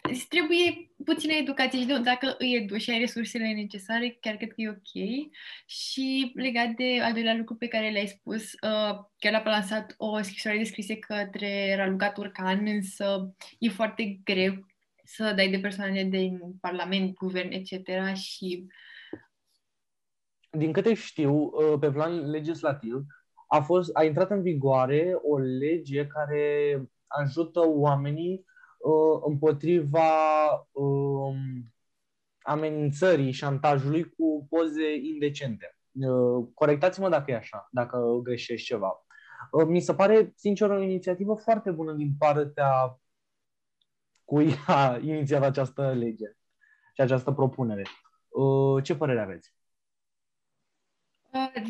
îți 0.10 0.28
trebuie 0.28 0.92
puțină 1.06 1.34
educație 1.34 1.80
și 1.80 1.86
dacă 1.86 2.36
îi 2.38 2.56
edu 2.56 2.78
și 2.78 2.90
ai 2.92 3.00
resursele 3.00 3.54
necesare, 3.54 4.18
chiar 4.22 4.36
cred 4.36 4.50
că 4.50 4.62
e 4.62 4.70
ok. 4.70 5.32
Și 5.66 6.32
legat 6.36 6.70
de 6.70 7.00
al 7.02 7.14
doilea 7.14 7.36
lucru 7.36 7.56
pe 7.56 7.68
care 7.68 7.92
l-ai 7.92 8.08
spus, 8.08 8.44
uh, 8.44 9.00
chiar 9.18 9.34
a 9.34 9.50
lansat 9.50 9.94
o 9.98 10.22
scrisoare 10.22 10.58
descrisă 10.58 10.94
către 10.94 11.76
Raluca 11.76 12.12
Turcan, 12.12 12.68
însă 12.68 13.36
e 13.60 13.70
foarte 13.70 14.20
greu 14.24 14.66
să 15.04 15.34
dai 15.36 15.50
de 15.50 15.60
persoane 15.60 16.04
din 16.04 16.40
Parlament, 16.62 17.14
Guvern, 17.14 17.52
etc. 17.52 18.16
și 18.16 18.68
din 20.50 20.72
câte 20.72 20.94
știu, 20.94 21.34
uh, 21.34 21.80
pe 21.80 21.92
plan 21.92 22.30
legislativ, 22.30 23.06
a, 23.48 23.62
fost, 23.62 23.90
a 23.94 24.04
intrat 24.04 24.30
în 24.30 24.42
vigoare 24.42 25.14
o 25.22 25.38
lege 25.38 26.08
care 26.08 26.78
ajută 27.08 27.60
oamenii 27.66 28.46
uh, 28.84 29.22
împotriva 29.26 30.10
uh, 30.72 31.36
amenințării, 32.42 33.32
șantajului 33.32 34.04
cu 34.04 34.48
poze 34.50 34.96
indecente. 34.96 35.78
Uh, 35.92 36.48
corectați-mă 36.54 37.10
dacă 37.10 37.32
e 37.32 37.36
așa, 37.36 37.68
dacă 37.72 38.20
greșești 38.24 38.68
ceva. 38.68 39.06
Uh, 39.52 39.66
mi 39.68 39.80
se 39.80 39.94
pare, 39.94 40.32
sincer, 40.36 40.70
o 40.70 40.82
inițiativă 40.82 41.36
foarte 41.36 41.72
bună 41.72 41.94
din 41.94 42.16
partea 42.18 43.00
cui 44.26 44.54
a 44.68 44.98
inițiat 45.02 45.44
această 45.44 45.94
lege 45.94 46.26
și 46.94 47.02
această 47.02 47.32
propunere. 47.32 47.84
Uh, 48.30 48.84
ce 48.84 48.96
părere 48.96 49.22
aveți? 49.22 49.54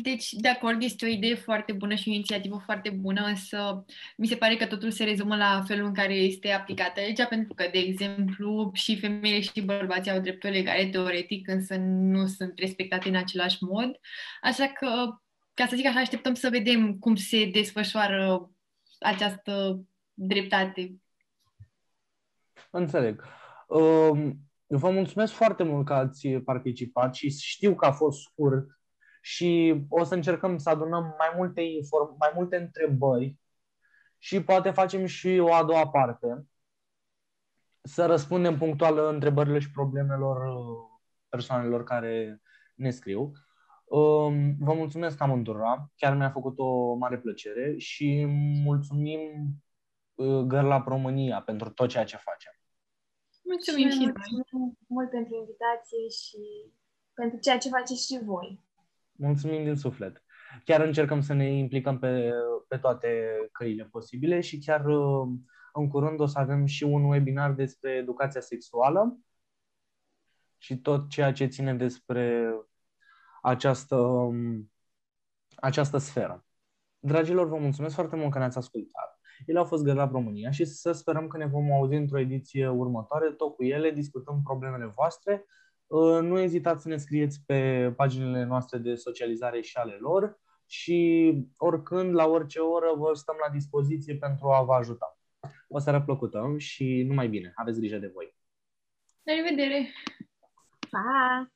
Deci, 0.02 0.32
de 0.32 0.48
acord, 0.48 0.82
este 0.82 1.04
o 1.04 1.08
idee 1.08 1.34
foarte 1.34 1.72
bună 1.72 1.94
și 1.94 2.08
o 2.08 2.12
inițiativă 2.12 2.62
foarte 2.64 2.90
bună, 2.90 3.24
însă 3.24 3.84
mi 4.16 4.26
se 4.26 4.36
pare 4.36 4.56
că 4.56 4.66
totul 4.66 4.90
se 4.90 5.04
rezumă 5.04 5.36
la 5.36 5.62
felul 5.66 5.86
în 5.86 5.94
care 5.94 6.14
este 6.14 6.50
aplicată 6.50 7.00
legea, 7.00 7.26
pentru 7.26 7.54
că, 7.54 7.68
de 7.72 7.78
exemplu, 7.78 8.70
și 8.72 8.98
femeile 8.98 9.40
și 9.40 9.60
bărbații 9.60 10.10
au 10.10 10.20
drepturi 10.20 10.52
legale 10.52 10.86
teoretic, 10.86 11.48
însă 11.48 11.76
nu 11.76 12.26
sunt 12.26 12.58
respectate 12.58 13.08
în 13.08 13.16
același 13.16 13.56
mod. 13.60 13.90
Așa 14.42 14.66
că, 14.66 15.18
ca 15.54 15.66
să 15.66 15.76
zic 15.76 15.86
așa, 15.86 15.98
așteptăm 15.98 16.34
să 16.34 16.48
vedem 16.50 16.98
cum 16.98 17.16
se 17.16 17.50
desfășoară 17.52 18.50
această 18.98 19.84
dreptate. 20.14 20.94
Înțeleg. 22.70 23.24
Um, 23.68 24.38
vă 24.66 24.90
mulțumesc 24.90 25.32
foarte 25.32 25.62
mult 25.62 25.86
că 25.86 25.94
ați 25.94 26.28
participat 26.28 27.14
și 27.14 27.30
știu 27.30 27.74
că 27.74 27.86
a 27.86 27.92
fost 27.92 28.20
scurt 28.20 28.66
și 29.24 29.84
o 29.88 30.04
să 30.04 30.14
încercăm 30.14 30.56
să 30.58 30.70
adunăm 30.70 31.14
mai 31.18 31.32
multe, 31.36 31.60
inform- 31.60 32.16
mai 32.18 32.32
multe 32.34 32.56
întrebări 32.56 33.38
și 34.18 34.42
poate 34.42 34.70
facem 34.70 35.06
și 35.06 35.38
o 35.40 35.54
a 35.54 35.64
doua 35.64 35.88
parte 35.88 36.46
să 37.82 38.06
răspundem 38.06 38.58
punctual 38.58 38.98
întrebările 38.98 39.58
și 39.58 39.70
problemelor 39.70 40.56
uh, 40.56 41.00
persoanelor 41.28 41.84
care 41.84 42.42
ne 42.74 42.90
scriu. 42.90 43.32
Um, 43.84 44.56
vă 44.58 44.72
mulțumesc 44.74 45.20
amândurora, 45.20 45.90
chiar 45.96 46.16
mi-a 46.16 46.30
făcut 46.30 46.58
o 46.58 46.94
mare 46.94 47.18
plăcere 47.18 47.78
și 47.78 48.24
mulțumim 48.64 49.20
uh, 50.14 50.40
Gărla 50.40 50.84
România 50.86 51.42
pentru 51.42 51.70
tot 51.70 51.88
ceea 51.88 52.04
ce 52.04 52.16
facem. 52.16 52.52
Mulțumim 53.42 53.88
și, 53.88 53.94
și 53.94 54.12
mulțumim 54.32 54.78
mult 54.86 55.10
pentru 55.10 55.34
invitație 55.34 56.08
și 56.08 56.72
pentru 57.14 57.38
ceea 57.38 57.58
ce 57.58 57.68
faceți 57.68 58.06
și 58.06 58.24
voi. 58.24 58.63
Mulțumim 59.16 59.64
din 59.64 59.76
suflet. 59.76 60.22
Chiar 60.64 60.80
încercăm 60.80 61.20
să 61.20 61.32
ne 61.32 61.52
implicăm 61.52 61.98
pe, 61.98 62.32
pe 62.68 62.76
toate 62.76 63.08
căile 63.52 63.84
posibile 63.84 64.40
și 64.40 64.58
chiar 64.58 64.86
uh, 64.86 65.28
în 65.72 65.88
curând 65.88 66.20
o 66.20 66.26
să 66.26 66.38
avem 66.38 66.66
și 66.66 66.84
un 66.84 67.04
webinar 67.04 67.52
despre 67.52 67.90
educația 67.90 68.40
sexuală 68.40 69.18
și 70.58 70.78
tot 70.78 71.08
ceea 71.08 71.32
ce 71.32 71.46
ține 71.46 71.74
despre 71.74 72.54
această, 73.42 73.96
um, 73.96 74.72
această 75.56 75.98
sferă. 75.98 76.44
Dragilor, 76.98 77.48
vă 77.48 77.56
mulțumesc 77.56 77.94
foarte 77.94 78.16
mult 78.16 78.32
că 78.32 78.38
ne-ați 78.38 78.58
ascultat. 78.58 79.18
Ele 79.46 79.58
au 79.58 79.64
fost 79.64 79.84
Gălab 79.84 80.12
România 80.12 80.50
și 80.50 80.64
să 80.64 80.92
sperăm 80.92 81.26
că 81.26 81.36
ne 81.36 81.46
vom 81.46 81.72
auzi 81.72 81.94
într-o 81.94 82.18
ediție 82.18 82.68
următoare, 82.68 83.30
tot 83.30 83.54
cu 83.54 83.64
ele, 83.64 83.90
discutăm 83.90 84.42
problemele 84.42 84.86
voastre 84.86 85.44
Uh, 85.44 85.63
nu 86.20 86.38
ezitați 86.38 86.82
să 86.82 86.88
ne 86.88 86.96
scrieți 86.96 87.42
pe 87.46 87.90
paginile 87.96 88.44
noastre 88.44 88.78
de 88.78 88.94
socializare 88.94 89.60
și 89.60 89.76
ale 89.76 89.96
lor 90.00 90.38
și 90.66 91.32
oricând, 91.56 92.14
la 92.14 92.26
orice 92.26 92.58
oră, 92.58 92.92
vă 92.96 93.14
stăm 93.14 93.36
la 93.46 93.52
dispoziție 93.52 94.16
pentru 94.16 94.50
a 94.50 94.62
vă 94.62 94.74
ajuta. 94.74 95.18
O 95.68 95.78
seară 95.78 96.02
plăcută 96.02 96.54
și 96.56 97.04
numai 97.08 97.28
bine. 97.28 97.52
Aveți 97.54 97.78
grijă 97.78 97.98
de 97.98 98.10
voi. 98.14 98.36
La 99.22 99.32
revedere! 99.34 99.92
Pa! 100.90 101.48